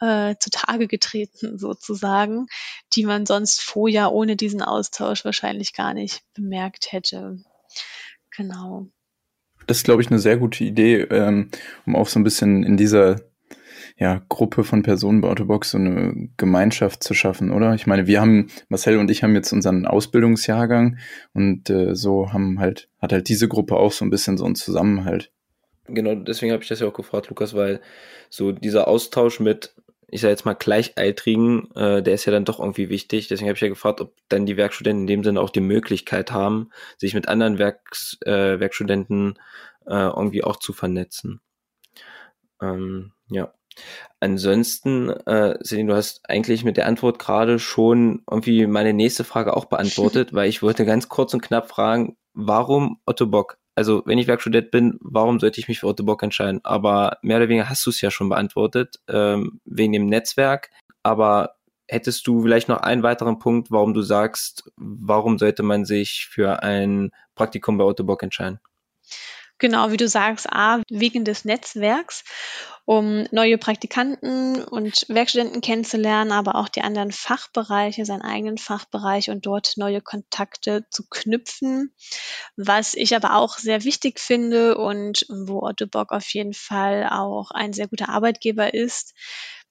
äh, 0.00 0.34
zutage 0.38 0.86
getreten 0.86 1.58
sozusagen, 1.58 2.46
die 2.94 3.04
man 3.04 3.26
sonst 3.26 3.60
vorher 3.60 4.12
ohne 4.12 4.36
diesen 4.36 4.62
Austausch 4.62 5.24
wahrscheinlich 5.24 5.72
gar 5.72 5.94
nicht 5.94 6.22
bemerkt 6.34 6.92
hätte. 6.92 7.38
Genau. 8.36 8.88
Das 9.66 9.78
ist, 9.78 9.84
glaube 9.84 10.02
ich, 10.02 10.08
eine 10.08 10.18
sehr 10.18 10.36
gute 10.36 10.64
Idee, 10.64 11.00
ähm, 11.02 11.50
um 11.86 11.96
auch 11.96 12.08
so 12.08 12.20
ein 12.20 12.24
bisschen 12.24 12.62
in 12.62 12.76
dieser 12.76 13.20
ja, 13.98 14.22
Gruppe 14.28 14.62
von 14.62 14.82
Personen 14.82 15.22
bei 15.22 15.28
Autobox 15.28 15.70
so 15.70 15.78
eine 15.78 16.28
Gemeinschaft 16.36 17.02
zu 17.02 17.14
schaffen, 17.14 17.50
oder? 17.50 17.74
Ich 17.74 17.86
meine, 17.86 18.06
wir 18.06 18.20
haben, 18.20 18.48
Marcel 18.68 18.98
und 18.98 19.10
ich 19.10 19.22
haben 19.22 19.34
jetzt 19.34 19.52
unseren 19.52 19.86
Ausbildungsjahrgang 19.86 20.98
und 21.32 21.70
äh, 21.70 21.94
so 21.94 22.32
haben 22.32 22.60
halt, 22.60 22.88
hat 23.00 23.12
halt 23.12 23.28
diese 23.28 23.48
Gruppe 23.48 23.76
auch 23.76 23.92
so 23.92 24.04
ein 24.04 24.10
bisschen 24.10 24.36
so 24.36 24.44
einen 24.44 24.54
Zusammenhalt. 24.54 25.32
Genau, 25.88 26.14
deswegen 26.14 26.52
habe 26.52 26.62
ich 26.62 26.68
das 26.68 26.80
ja 26.80 26.88
auch 26.88 26.92
gefragt, 26.92 27.28
Lukas, 27.28 27.54
weil 27.54 27.80
so 28.28 28.52
dieser 28.52 28.86
Austausch 28.86 29.40
mit, 29.40 29.74
ich 30.08 30.20
sage 30.20 30.32
jetzt 30.32 30.44
mal 30.44 30.54
Gleichaltrigen, 30.54 31.70
äh, 31.74 32.02
der 32.02 32.14
ist 32.14 32.26
ja 32.26 32.32
dann 32.32 32.44
doch 32.44 32.60
irgendwie 32.60 32.90
wichtig. 32.90 33.28
Deswegen 33.28 33.48
habe 33.48 33.56
ich 33.56 33.62
ja 33.62 33.68
gefragt, 33.68 34.02
ob 34.02 34.12
dann 34.28 34.44
die 34.44 34.58
Werkstudenten 34.58 35.04
in 35.04 35.06
dem 35.06 35.24
Sinne 35.24 35.40
auch 35.40 35.50
die 35.50 35.60
Möglichkeit 35.60 36.32
haben, 36.32 36.70
sich 36.98 37.14
mit 37.14 37.28
anderen 37.28 37.58
Werks, 37.58 38.18
äh, 38.26 38.60
Werkstudenten 38.60 39.38
äh, 39.86 39.94
irgendwie 39.94 40.44
auch 40.44 40.56
zu 40.56 40.74
vernetzen. 40.74 41.40
Ähm, 42.60 43.12
ja. 43.30 43.52
Ansonsten, 44.20 45.10
äh, 45.10 45.58
Celine, 45.64 45.92
du 45.92 45.96
hast 45.96 46.20
eigentlich 46.28 46.64
mit 46.64 46.76
der 46.76 46.86
Antwort 46.86 47.18
gerade 47.18 47.58
schon 47.58 48.22
irgendwie 48.30 48.66
meine 48.66 48.92
nächste 48.92 49.24
Frage 49.24 49.56
auch 49.56 49.66
beantwortet, 49.66 50.32
weil 50.32 50.48
ich 50.48 50.62
wollte 50.62 50.84
ganz 50.84 51.08
kurz 51.08 51.34
und 51.34 51.42
knapp 51.42 51.68
fragen, 51.68 52.16
warum 52.34 53.00
Otto 53.06 53.26
Bock? 53.26 53.58
also 53.76 54.02
wenn 54.06 54.18
ich 54.18 54.26
Werkstudent 54.26 54.70
bin, 54.70 54.98
warum 55.00 55.38
sollte 55.38 55.60
ich 55.60 55.68
mich 55.68 55.80
für 55.80 55.86
Otto 55.86 56.02
Bock 56.02 56.22
entscheiden? 56.22 56.60
Aber 56.64 57.18
mehr 57.22 57.36
oder 57.36 57.48
weniger 57.48 57.68
hast 57.68 57.84
du 57.86 57.90
es 57.90 58.00
ja 58.00 58.10
schon 58.10 58.30
beantwortet, 58.30 58.96
ähm, 59.06 59.60
wegen 59.64 59.92
dem 59.92 60.06
Netzwerk. 60.06 60.70
Aber 61.02 61.56
hättest 61.86 62.26
du 62.26 62.42
vielleicht 62.42 62.68
noch 62.68 62.78
einen 62.78 63.02
weiteren 63.02 63.38
Punkt, 63.38 63.70
warum 63.70 63.94
du 63.94 64.00
sagst, 64.00 64.72
warum 64.76 65.38
sollte 65.38 65.62
man 65.62 65.84
sich 65.84 66.26
für 66.28 66.62
ein 66.62 67.10
Praktikum 67.34 67.76
bei 67.76 67.84
Otto 67.84 68.02
Bock 68.02 68.22
entscheiden? 68.22 68.60
Genau, 69.58 69.90
wie 69.90 69.96
du 69.96 70.06
sagst, 70.06 70.46
A, 70.52 70.82
wegen 70.90 71.24
des 71.24 71.46
Netzwerks, 71.46 72.24
um 72.84 73.26
neue 73.32 73.56
Praktikanten 73.56 74.62
und 74.62 75.06
Werkstudenten 75.08 75.62
kennenzulernen, 75.62 76.30
aber 76.30 76.56
auch 76.56 76.68
die 76.68 76.82
anderen 76.82 77.10
Fachbereiche, 77.10 78.04
seinen 78.04 78.22
eigenen 78.22 78.58
Fachbereich 78.58 79.30
und 79.30 79.46
dort 79.46 79.72
neue 79.76 80.02
Kontakte 80.02 80.86
zu 80.90 81.04
knüpfen. 81.08 81.94
Was 82.56 82.94
ich 82.94 83.16
aber 83.16 83.36
auch 83.36 83.56
sehr 83.56 83.84
wichtig 83.84 84.20
finde 84.20 84.76
und 84.76 85.24
wo 85.28 85.62
Otto 85.62 85.86
Bock 85.86 86.12
auf 86.12 86.28
jeden 86.34 86.54
Fall 86.54 87.08
auch 87.10 87.50
ein 87.50 87.72
sehr 87.72 87.88
guter 87.88 88.10
Arbeitgeber 88.10 88.74
ist, 88.74 89.14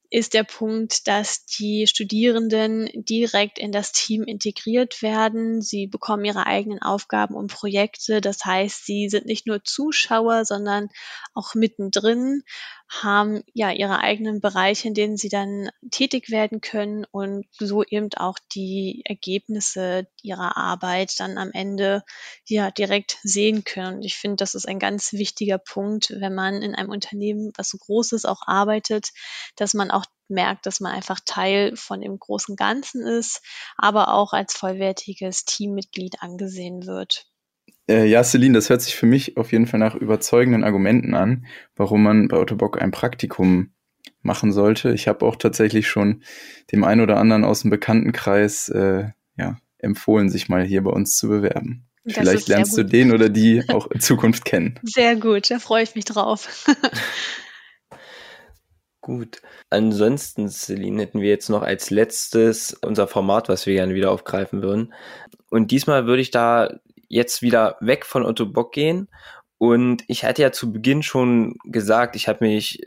ist 0.09 0.33
der 0.33 0.43
Punkt, 0.43 1.07
dass 1.07 1.45
die 1.45 1.87
Studierenden 1.87 2.89
direkt 2.93 3.59
in 3.59 3.71
das 3.71 3.91
Team 3.91 4.23
integriert 4.23 5.01
werden. 5.01 5.61
Sie 5.61 5.87
bekommen 5.87 6.25
ihre 6.25 6.45
eigenen 6.45 6.81
Aufgaben 6.81 7.35
und 7.35 7.51
Projekte. 7.51 8.21
Das 8.21 8.45
heißt, 8.45 8.85
sie 8.85 9.09
sind 9.09 9.25
nicht 9.25 9.47
nur 9.47 9.63
Zuschauer, 9.63 10.45
sondern 10.45 10.89
auch 11.33 11.55
mittendrin, 11.55 12.43
haben 12.87 13.43
ja 13.53 13.71
ihre 13.71 13.99
eigenen 13.99 14.41
Bereiche, 14.41 14.87
in 14.87 14.93
denen 14.93 15.17
sie 15.17 15.29
dann 15.29 15.69
tätig 15.91 16.29
werden 16.29 16.61
können 16.61 17.05
und 17.11 17.45
so 17.57 17.83
eben 17.83 18.09
auch 18.15 18.37
die 18.53 19.01
Ergebnisse 19.05 20.07
ihrer 20.21 20.55
Arbeit 20.55 21.19
dann 21.19 21.37
am 21.37 21.51
Ende 21.51 22.03
ja 22.47 22.71
direkt 22.71 23.17
sehen 23.23 23.63
können. 23.63 23.97
Und 23.97 24.05
ich 24.05 24.15
finde, 24.15 24.37
das 24.37 24.55
ist 24.55 24.67
ein 24.67 24.79
ganz 24.79 25.13
wichtiger 25.13 25.57
Punkt, 25.57 26.11
wenn 26.19 26.35
man 26.35 26.61
in 26.61 26.75
einem 26.75 26.89
Unternehmen, 26.89 27.51
was 27.57 27.69
so 27.69 27.77
Großes 27.77 28.25
auch 28.25 28.43
arbeitet, 28.45 29.09
dass 29.55 29.73
man 29.73 29.91
auch 29.91 30.05
merkt, 30.27 30.65
dass 30.65 30.79
man 30.79 30.91
einfach 30.91 31.19
Teil 31.23 31.75
von 31.75 32.01
dem 32.01 32.17
großen 32.19 32.55
Ganzen 32.55 33.05
ist, 33.05 33.41
aber 33.77 34.13
auch 34.13 34.33
als 34.33 34.53
vollwertiges 34.55 35.45
Teammitglied 35.45 36.21
angesehen 36.21 36.85
wird. 36.85 37.27
Äh, 37.87 38.05
ja, 38.05 38.23
Celine, 38.23 38.55
das 38.55 38.69
hört 38.69 38.81
sich 38.81 38.95
für 38.95 39.05
mich 39.05 39.37
auf 39.37 39.51
jeden 39.51 39.67
Fall 39.67 39.79
nach 39.79 39.95
überzeugenden 39.95 40.63
Argumenten 40.63 41.13
an, 41.13 41.45
warum 41.75 42.03
man 42.03 42.27
bei 42.27 42.37
Ottobock 42.37 42.81
ein 42.81 42.91
Praktikum 42.91 43.71
machen 44.21 44.51
sollte. 44.51 44.91
Ich 44.91 45.07
habe 45.07 45.25
auch 45.25 45.35
tatsächlich 45.35 45.87
schon 45.87 46.23
dem 46.71 46.83
einen 46.83 47.01
oder 47.01 47.17
anderen 47.17 47.43
aus 47.43 47.61
dem 47.61 47.69
Bekanntenkreis 47.69 48.69
äh, 48.69 49.09
ja, 49.37 49.57
empfohlen, 49.77 50.29
sich 50.29 50.49
mal 50.49 50.63
hier 50.63 50.83
bei 50.83 50.91
uns 50.91 51.15
zu 51.15 51.27
bewerben. 51.27 51.85
Das 52.03 52.15
Vielleicht 52.17 52.47
lernst 52.47 52.77
du 52.77 52.83
den 52.83 53.11
oder 53.11 53.29
die 53.29 53.63
auch 53.69 53.89
in 53.89 53.99
Zukunft 53.99 54.45
kennen. 54.45 54.79
Sehr 54.83 55.15
gut, 55.15 55.49
da 55.49 55.59
freue 55.59 55.83
ich 55.83 55.95
mich 55.95 56.05
drauf. 56.05 56.65
gut. 59.01 59.41
Ansonsten, 59.69 60.49
Celine, 60.49 61.01
hätten 61.01 61.21
wir 61.21 61.29
jetzt 61.29 61.49
noch 61.49 61.61
als 61.61 61.89
letztes 61.89 62.73
unser 62.81 63.07
Format, 63.07 63.49
was 63.49 63.65
wir 63.65 63.73
gerne 63.73 63.95
wieder 63.95 64.11
aufgreifen 64.11 64.61
würden. 64.61 64.93
Und 65.49 65.71
diesmal 65.71 66.05
würde 66.05 66.21
ich 66.21 66.31
da 66.31 66.79
jetzt 67.07 67.41
wieder 67.41 67.77
weg 67.79 68.05
von 68.05 68.25
Otto 68.25 68.45
Bock 68.45 68.71
gehen. 68.73 69.09
Und 69.57 70.03
ich 70.07 70.25
hatte 70.25 70.41
ja 70.41 70.51
zu 70.51 70.71
Beginn 70.71 71.03
schon 71.03 71.55
gesagt, 71.65 72.15
ich 72.15 72.27
habe 72.27 72.45
mich 72.45 72.81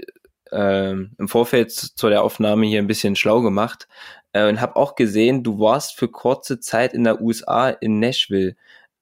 äh, 0.53 0.93
im 0.93 1.29
Vorfeld 1.29 1.73
zu 1.73 2.09
der 2.09 2.23
Aufnahme 2.23 2.67
hier 2.67 2.81
ein 2.81 2.87
bisschen 2.87 3.17
schlau 3.17 3.41
gemacht 3.41 3.89
äh, 4.33 4.49
und 4.49 4.61
habe 4.61 4.77
auch 4.77 4.95
gesehen, 4.95 5.43
du 5.43 5.59
warst 5.61 5.97
für 5.97 6.09
kurze 6.09 6.61
Zeit 6.61 6.95
in 6.95 7.05
der 7.05 7.21
USA 7.21 7.71
in 7.71 7.99
Nashville. 8.01 8.57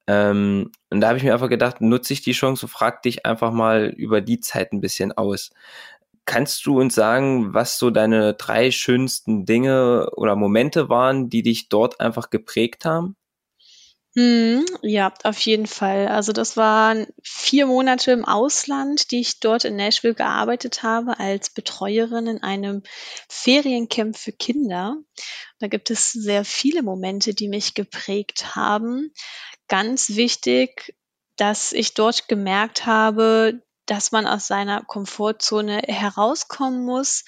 Ähm, 0.07 0.71
und 0.91 1.01
da 1.01 1.09
habe 1.09 1.19
ich 1.19 1.25
mir 1.25 1.33
einfach 1.33 1.49
gedacht, 1.49 1.81
nutze 1.81 2.13
ich 2.13 2.23
die 2.23 2.33
Chance 2.33 2.67
und 2.67 2.71
frag 2.71 3.03
dich 3.03 3.27
einfach 3.27 3.53
mal 3.53 3.87
über 3.97 4.21
die 4.21 4.41
Zeit 4.41 4.73
ein 4.73 4.81
bisschen 4.81 5.13
aus. 5.13 5.51
Kannst 6.27 6.67
du 6.67 6.81
uns 6.81 6.95
sagen, 6.95 7.55
was 7.55 7.79
so 7.79 7.91
deine 7.91 8.35
drei 8.35 8.71
schönsten 8.73 9.47
Dinge 9.47 10.11
oder 10.17 10.37
Momente 10.37 10.89
waren, 10.89 11.29
die 11.31 11.43
dich 11.43 11.69
dort 11.69 12.01
einfach 12.01 12.31
geprägt 12.31 12.85
haben? 12.85 13.17
Mhm, 14.19 14.65
ja, 14.83 15.13
auf 15.25 15.39
jeden 15.41 15.67
Fall. 15.67 16.09
Also 16.09 16.33
das 16.33 16.57
waren 16.57 17.07
vier 17.23 17.67
Monate 17.67 18.13
im 18.13 18.25
Ausland, 18.25 19.11
die 19.11 19.21
ich 19.21 19.41
dort 19.41 19.65
in 19.67 19.77
Nashville 19.77 20.15
gearbeitet 20.15 20.83
habe 20.83 21.19
als 21.21 21.51
Betreuerin 21.51 22.27
in 22.27 22.43
einem 22.43 22.83
Feriencamp 23.29 24.17
für 24.17 24.33
Kinder. 24.33 24.97
Da 25.59 25.67
gibt 25.67 25.91
es 25.91 26.13
sehr 26.13 26.47
viele 26.47 26.83
Momente, 26.83 27.35
die 27.35 27.49
mich 27.49 27.75
geprägt 27.75 28.57
haben. 28.57 29.13
Ganz 29.69 30.17
wichtig, 30.17 30.97
dass 31.37 31.73
ich 31.73 31.93
dort 31.95 32.29
gemerkt 32.29 32.87
habe, 32.87 33.63
dass 33.87 34.13
man 34.13 34.27
aus 34.27 34.47
seiner 34.47 34.83
Komfortzone 34.85 35.79
herauskommen 35.87 36.85
muss 36.85 37.25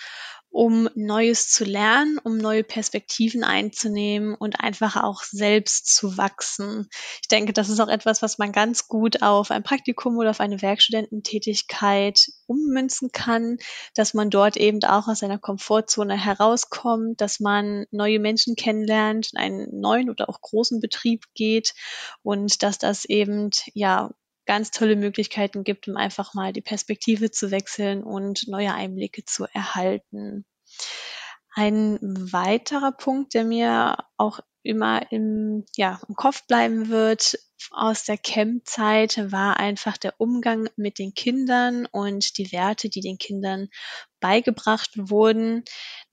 um 0.50 0.88
Neues 0.94 1.50
zu 1.50 1.64
lernen, 1.64 2.18
um 2.22 2.38
neue 2.38 2.64
Perspektiven 2.64 3.44
einzunehmen 3.44 4.34
und 4.34 4.60
einfach 4.60 4.96
auch 4.96 5.22
selbst 5.22 5.94
zu 5.94 6.16
wachsen. 6.16 6.88
Ich 7.22 7.28
denke, 7.28 7.52
das 7.52 7.68
ist 7.68 7.80
auch 7.80 7.88
etwas, 7.88 8.22
was 8.22 8.38
man 8.38 8.52
ganz 8.52 8.88
gut 8.88 9.22
auf 9.22 9.50
ein 9.50 9.62
Praktikum 9.62 10.16
oder 10.16 10.30
auf 10.30 10.40
eine 10.40 10.62
Werkstudententätigkeit 10.62 12.26
ummünzen 12.46 13.10
kann, 13.12 13.58
dass 13.94 14.14
man 14.14 14.30
dort 14.30 14.56
eben 14.56 14.82
auch 14.84 15.06
aus 15.08 15.20
seiner 15.20 15.38
Komfortzone 15.38 16.16
herauskommt, 16.16 17.20
dass 17.20 17.40
man 17.40 17.86
neue 17.90 18.18
Menschen 18.18 18.56
kennenlernt, 18.56 19.30
in 19.32 19.38
einen 19.38 19.80
neuen 19.80 20.10
oder 20.10 20.28
auch 20.28 20.40
großen 20.40 20.80
Betrieb 20.80 21.24
geht 21.34 21.74
und 22.22 22.62
dass 22.62 22.78
das 22.78 23.04
eben 23.04 23.50
ja 23.74 24.10
ganz 24.48 24.70
tolle 24.70 24.96
Möglichkeiten 24.96 25.62
gibt, 25.62 25.88
um 25.88 25.96
einfach 25.96 26.32
mal 26.32 26.52
die 26.54 26.62
Perspektive 26.62 27.30
zu 27.30 27.50
wechseln 27.50 28.02
und 28.02 28.48
neue 28.48 28.72
Einblicke 28.72 29.24
zu 29.24 29.44
erhalten. 29.52 30.46
Ein 31.54 31.98
weiterer 32.02 32.92
Punkt, 32.92 33.34
der 33.34 33.44
mir 33.44 33.98
auch 34.16 34.40
immer 34.62 35.12
im, 35.12 35.66
ja, 35.76 36.00
im 36.08 36.14
Kopf 36.14 36.46
bleiben 36.46 36.88
wird 36.88 37.38
aus 37.72 38.04
der 38.04 38.16
Camp-Zeit, 38.16 39.30
war 39.32 39.58
einfach 39.60 39.98
der 39.98 40.14
Umgang 40.18 40.68
mit 40.76 40.98
den 40.98 41.12
Kindern 41.12 41.86
und 41.90 42.38
die 42.38 42.50
Werte, 42.50 42.88
die 42.88 43.00
den 43.00 43.18
Kindern 43.18 43.68
beigebracht 44.20 44.92
wurden. 44.96 45.64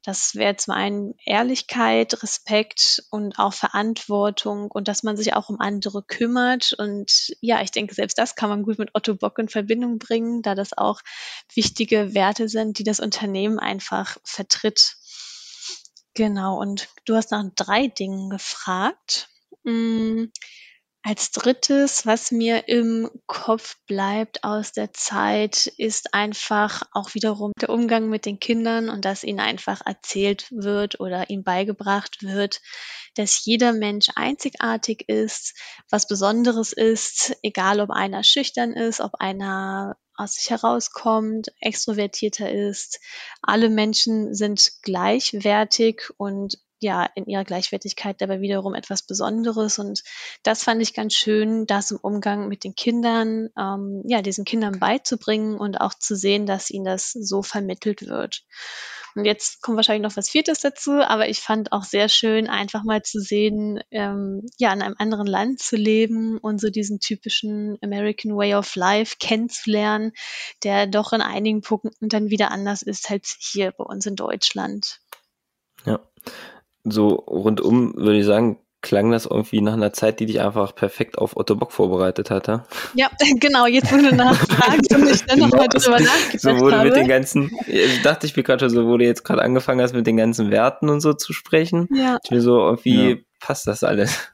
Das 0.05 0.35
wäre 0.35 0.55
zum 0.55 0.75
einen 0.75 1.15
Ehrlichkeit, 1.25 2.21
Respekt 2.21 3.03
und 3.09 3.39
auch 3.39 3.55
Verantwortung 3.55 4.69
und 4.69 4.87
dass 4.87 5.01
man 5.01 5.17
sich 5.17 5.33
auch 5.33 5.49
um 5.49 5.59
andere 5.59 6.03
kümmert. 6.03 6.73
Und 6.73 7.35
ja, 7.41 7.63
ich 7.63 7.71
denke, 7.71 7.95
selbst 7.95 8.19
das 8.19 8.35
kann 8.35 8.49
man 8.49 8.61
gut 8.61 8.77
mit 8.77 8.91
Otto 8.93 9.15
Bock 9.15 9.39
in 9.39 9.49
Verbindung 9.49 9.97
bringen, 9.97 10.43
da 10.43 10.53
das 10.53 10.77
auch 10.77 11.01
wichtige 11.55 12.13
Werte 12.13 12.47
sind, 12.49 12.77
die 12.77 12.83
das 12.83 12.99
Unternehmen 12.99 13.57
einfach 13.57 14.17
vertritt. 14.23 14.95
Genau, 16.13 16.59
und 16.59 16.87
du 17.05 17.15
hast 17.15 17.31
nach 17.31 17.43
drei 17.55 17.87
Dingen 17.87 18.29
gefragt. 18.29 19.29
Hm, 19.63 20.31
als 21.05 21.29
drittes, 21.29 22.07
was 22.07 22.31
mir 22.31 22.67
im 22.67 23.11
Kopf 23.27 23.77
bleibt 23.85 24.43
aus 24.43 24.71
der 24.71 24.91
Zeit, 24.91 25.67
ist 25.77 26.15
einfach 26.15 26.81
auch 26.93 27.13
wiederum 27.13 27.51
der 27.61 27.69
Umgang 27.69 28.09
mit 28.09 28.25
den 28.25 28.39
Kindern 28.39 28.89
und 28.89 29.05
dass 29.05 29.23
ihnen 29.23 29.39
einfach 29.39 29.85
erzählt 29.85 30.47
wird 30.49 30.99
oder 30.99 31.29
ihnen 31.29 31.43
beigebracht 31.43 32.23
wird, 32.23 32.59
dass 33.13 33.45
jeder 33.45 33.71
Mensch 33.71 34.07
einzigartig 34.15 35.07
ist, 35.07 35.53
was 35.91 36.07
Besonderes 36.07 36.73
ist, 36.73 37.37
egal 37.43 37.81
ob 37.81 37.91
einer 37.91 38.23
schüchtern 38.23 38.73
ist, 38.73 38.99
ob 38.99 39.13
einer 39.19 39.97
aus 40.15 40.33
sich 40.33 40.49
herauskommt, 40.49 41.51
extrovertierter 41.59 42.51
ist. 42.51 42.99
Alle 43.43 43.69
Menschen 43.69 44.33
sind 44.33 44.71
gleichwertig 44.81 46.09
und 46.17 46.57
ja 46.79 47.07
in 47.15 47.25
ihrer 47.25 47.43
Gleichwertigkeit 47.43 48.21
dabei 48.21 48.41
wiederum 48.41 48.73
etwas 48.73 49.03
Besonderes. 49.03 49.79
Und 49.79 50.03
das 50.43 50.63
fand 50.63 50.81
ich 50.81 50.93
ganz 50.93 51.13
schön, 51.13 51.65
das 51.65 51.91
im 51.91 51.99
Umgang 52.01 52.47
mit 52.47 52.63
den 52.63 52.75
Kindern, 52.75 53.49
ähm, 53.57 54.03
ja, 54.05 54.21
diesen 54.21 54.45
Kindern 54.45 54.79
beizubringen 54.79 55.57
und 55.57 55.79
auch 55.81 55.93
zu 55.93 56.15
sehen, 56.15 56.45
dass 56.45 56.69
ihnen 56.69 56.85
das 56.85 57.11
so 57.11 57.41
vermittelt 57.41 58.07
wird. 58.07 58.43
Und 59.15 59.23
jetzt 59.23 59.61
kommt 59.61 59.77
wahrscheinlich 59.77 60.03
noch 60.03 60.17
was 60.17 60.29
Viertes 60.29 60.59
dazu, 60.59 60.91
aber 60.91 61.29
ich 61.29 61.39
fand 61.39 61.71
auch 61.71 61.85
sehr 61.85 62.09
schön, 62.09 62.47
einfach 62.47 62.83
mal 62.83 63.01
zu 63.01 63.21
sehen, 63.21 63.79
ähm, 63.89 64.45
ja, 64.57 64.73
in 64.73 64.81
einem 64.81 64.95
anderen 64.97 65.25
Land 65.25 65.59
zu 65.61 65.77
leben 65.77 66.37
und 66.37 66.59
so 66.59 66.69
diesen 66.69 66.99
typischen 66.99 67.77
American 67.81 68.35
Way 68.35 68.55
of 68.55 68.75
Life 68.75 69.15
kennenzulernen, 69.17 70.11
der 70.63 70.85
doch 70.85 71.13
in 71.13 71.21
einigen 71.21 71.61
Punkten 71.61 72.09
dann 72.09 72.29
wieder 72.29 72.51
anders 72.51 72.81
ist 72.81 73.09
als 73.09 73.37
hier 73.39 73.71
bei 73.71 73.85
uns 73.85 74.05
in 74.05 74.17
Deutschland. 74.17 74.99
Ja, 75.85 75.99
so 76.85 77.09
rundum 77.09 77.95
würde 77.95 78.19
ich 78.19 78.25
sagen, 78.25 78.59
klang 78.85 79.09
das 79.09 79.25
irgendwie 79.25 79.61
nach 79.61 79.73
einer 79.73 79.93
Zeit, 79.93 80.19
die 80.19 80.27
dich 80.27 80.39
einfach 80.41 80.75
perfekt 80.75 81.17
auf 81.17 81.35
Otto 81.35 81.55
Bock 81.55 81.71
vorbereitet 81.71 82.29
hatte. 82.29 82.63
Ja, 82.93 83.09
genau, 83.39 83.65
jetzt 83.65 83.91
wo 83.91 83.97
du 83.97 84.15
nachfragst 84.15 84.93
und 84.93 85.09
ich 85.09 85.25
dann 85.25 85.39
nochmal 85.39 85.67
genau. 85.67 85.83
drüber 85.83 85.99
nachgedacht 85.99 86.39
so 86.39 86.59
wurde 86.59 86.77
habe. 86.77 86.89
mit 86.89 86.95
den 86.95 87.07
ganzen, 87.07 87.51
ich 87.67 88.03
dachte 88.03 88.27
ich 88.27 88.37
mir 88.37 88.43
gerade 88.43 88.59
schon 88.59 88.69
so, 88.69 88.87
wo 88.87 88.97
du 88.97 89.03
jetzt 89.03 89.23
gerade 89.23 89.41
angefangen 89.41 89.81
hast, 89.81 89.95
mit 89.95 90.05
den 90.05 90.17
ganzen 90.17 90.51
Werten 90.51 90.89
und 90.89 91.01
so 91.01 91.13
zu 91.13 91.33
sprechen. 91.33 91.87
Ja. 91.91 92.19
Ich 92.23 92.29
mir 92.29 92.41
so, 92.41 92.59
irgendwie 92.59 93.09
ja. 93.09 93.15
passt 93.39 93.65
das 93.65 93.83
alles. 93.83 94.31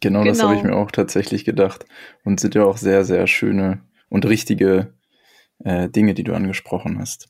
Genau, 0.00 0.20
genau. 0.20 0.32
das 0.32 0.42
habe 0.42 0.54
ich 0.54 0.62
mir 0.62 0.76
auch 0.76 0.90
tatsächlich 0.90 1.44
gedacht. 1.44 1.86
Und 2.24 2.40
sind 2.40 2.54
ja 2.54 2.64
auch 2.64 2.76
sehr, 2.76 3.04
sehr 3.04 3.26
schöne 3.26 3.80
und 4.10 4.26
richtige 4.26 4.92
äh, 5.64 5.88
Dinge, 5.88 6.14
die 6.14 6.24
du 6.24 6.34
angesprochen 6.34 6.98
hast. 7.00 7.28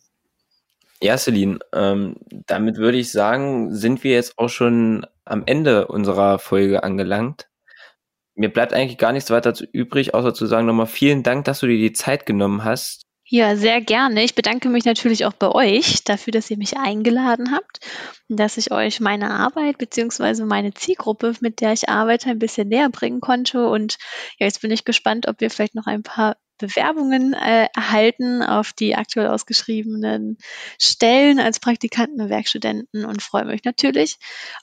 Ja, 1.01 1.17
Celine, 1.17 1.59
ähm, 1.73 2.17
damit 2.47 2.77
würde 2.77 2.99
ich 2.99 3.13
sagen, 3.13 3.75
sind 3.75 4.03
wir 4.03 4.13
jetzt 4.13 4.39
auch 4.39 4.49
schon 4.49 5.07
am 5.25 5.45
Ende 5.47 5.87
unserer 5.87 6.39
Folge 6.39 6.83
angelangt. 6.83 7.49
Mir 8.35 8.53
bleibt 8.53 8.73
eigentlich 8.73 8.99
gar 8.99 9.13
nichts 9.13 9.31
weiter 9.31 9.53
übrig, 9.73 10.15
außer 10.15 10.35
zu 10.35 10.47
sagen 10.47 10.67
nochmal 10.67 10.87
vielen 10.87 11.23
Dank, 11.23 11.45
dass 11.45 11.61
du 11.61 11.67
dir 11.67 11.77
die 11.77 11.93
Zeit 11.93 12.27
genommen 12.27 12.65
hast, 12.65 13.09
ja, 13.31 13.57
sehr 13.57 13.83
gerne. 13.83 14.25
Ich 14.25 14.35
bedanke 14.35 14.71
mich 14.71 14.87
natürlich 14.87 15.27
auch 15.27 15.35
bei 15.35 15.51
euch 15.51 16.03
dafür, 16.03 16.31
dass 16.31 16.51
ihr 16.51 16.57
mich 16.57 16.79
eingeladen 16.79 17.53
habt 17.53 17.81
und 18.31 18.41
dass 18.41 18.57
ich 18.57 18.73
euch 18.73 19.01
meine 19.01 19.33
Arbeit 19.33 19.77
beziehungsweise 19.77 20.47
meine 20.47 20.73
Zielgruppe, 20.73 21.35
mit 21.41 21.61
der 21.61 21.75
ich 21.75 21.91
arbeite, 21.91 22.31
ein 22.31 22.39
bisschen 22.39 22.69
näher 22.69 22.89
bringen 22.89 23.21
konnte. 23.21 23.69
Und 23.69 23.99
ja, 24.39 24.47
jetzt 24.47 24.63
bin 24.63 24.71
ich 24.71 24.87
gespannt, 24.87 25.29
ob 25.29 25.43
wir 25.43 25.51
vielleicht 25.51 25.75
noch 25.75 25.87
ein 25.87 26.03
paar 26.03 26.39
Bewerbungen 26.59 27.33
äh, 27.33 27.69
erhalten 27.75 28.43
auf 28.43 28.73
die 28.73 28.97
aktuell 28.97 29.29
ausgeschriebenen 29.29 30.39
Stellen 30.79 31.39
als 31.41 31.61
Praktikanten 31.61 32.21
und 32.21 32.31
Werkstudenten 32.31 33.05
und 33.05 33.23
freue 33.23 33.45
mich 33.45 33.65
natürlich 33.65 34.17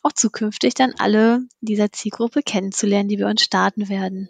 auch 0.04 0.12
zukünftig 0.12 0.74
dann 0.74 0.93
alle 0.98 1.41
dieser 1.62 1.91
Zielgruppe 1.91 2.41
kennenzulernen, 2.41 3.10
die 3.10 3.18
wir 3.18 3.28
uns 3.28 3.41
starten 3.41 3.89
werden. 3.89 4.30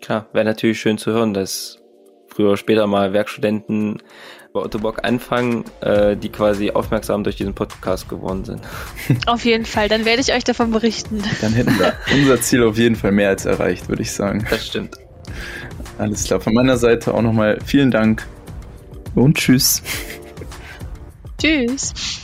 Klar, 0.00 0.28
wäre 0.32 0.44
natürlich 0.44 0.80
schön 0.80 0.98
zu 0.98 1.10
hören, 1.10 1.34
dass 1.34 1.78
früher 2.28 2.48
oder 2.48 2.56
später 2.56 2.86
mal 2.86 3.12
Werkstudenten 3.12 4.02
bei 4.52 4.60
Otto 4.60 4.78
Bock 4.78 5.04
anfangen, 5.04 5.64
äh, 5.80 6.16
die 6.16 6.30
quasi 6.30 6.70
aufmerksam 6.70 7.22
durch 7.24 7.36
diesen 7.36 7.54
Podcast 7.54 8.08
geworden 8.08 8.44
sind. 8.44 8.62
Auf 9.26 9.44
jeden 9.44 9.64
Fall, 9.64 9.88
dann 9.88 10.04
werde 10.04 10.22
ich 10.22 10.32
euch 10.32 10.44
davon 10.44 10.70
berichten. 10.70 11.22
Dann 11.40 11.52
hätten 11.52 11.78
wir 11.78 11.94
unser 12.12 12.40
Ziel 12.40 12.64
auf 12.64 12.76
jeden 12.76 12.96
Fall 12.96 13.12
mehr 13.12 13.28
als 13.28 13.44
erreicht, 13.44 13.88
würde 13.88 14.02
ich 14.02 14.12
sagen. 14.12 14.46
Das 14.50 14.66
stimmt. 14.66 14.96
Alles 15.98 16.24
klar, 16.24 16.40
von 16.40 16.54
meiner 16.54 16.76
Seite 16.76 17.14
auch 17.14 17.22
nochmal 17.22 17.58
vielen 17.64 17.90
Dank 17.90 18.26
und 19.14 19.36
tschüss. 19.36 19.82
Tschüss. 21.38 22.19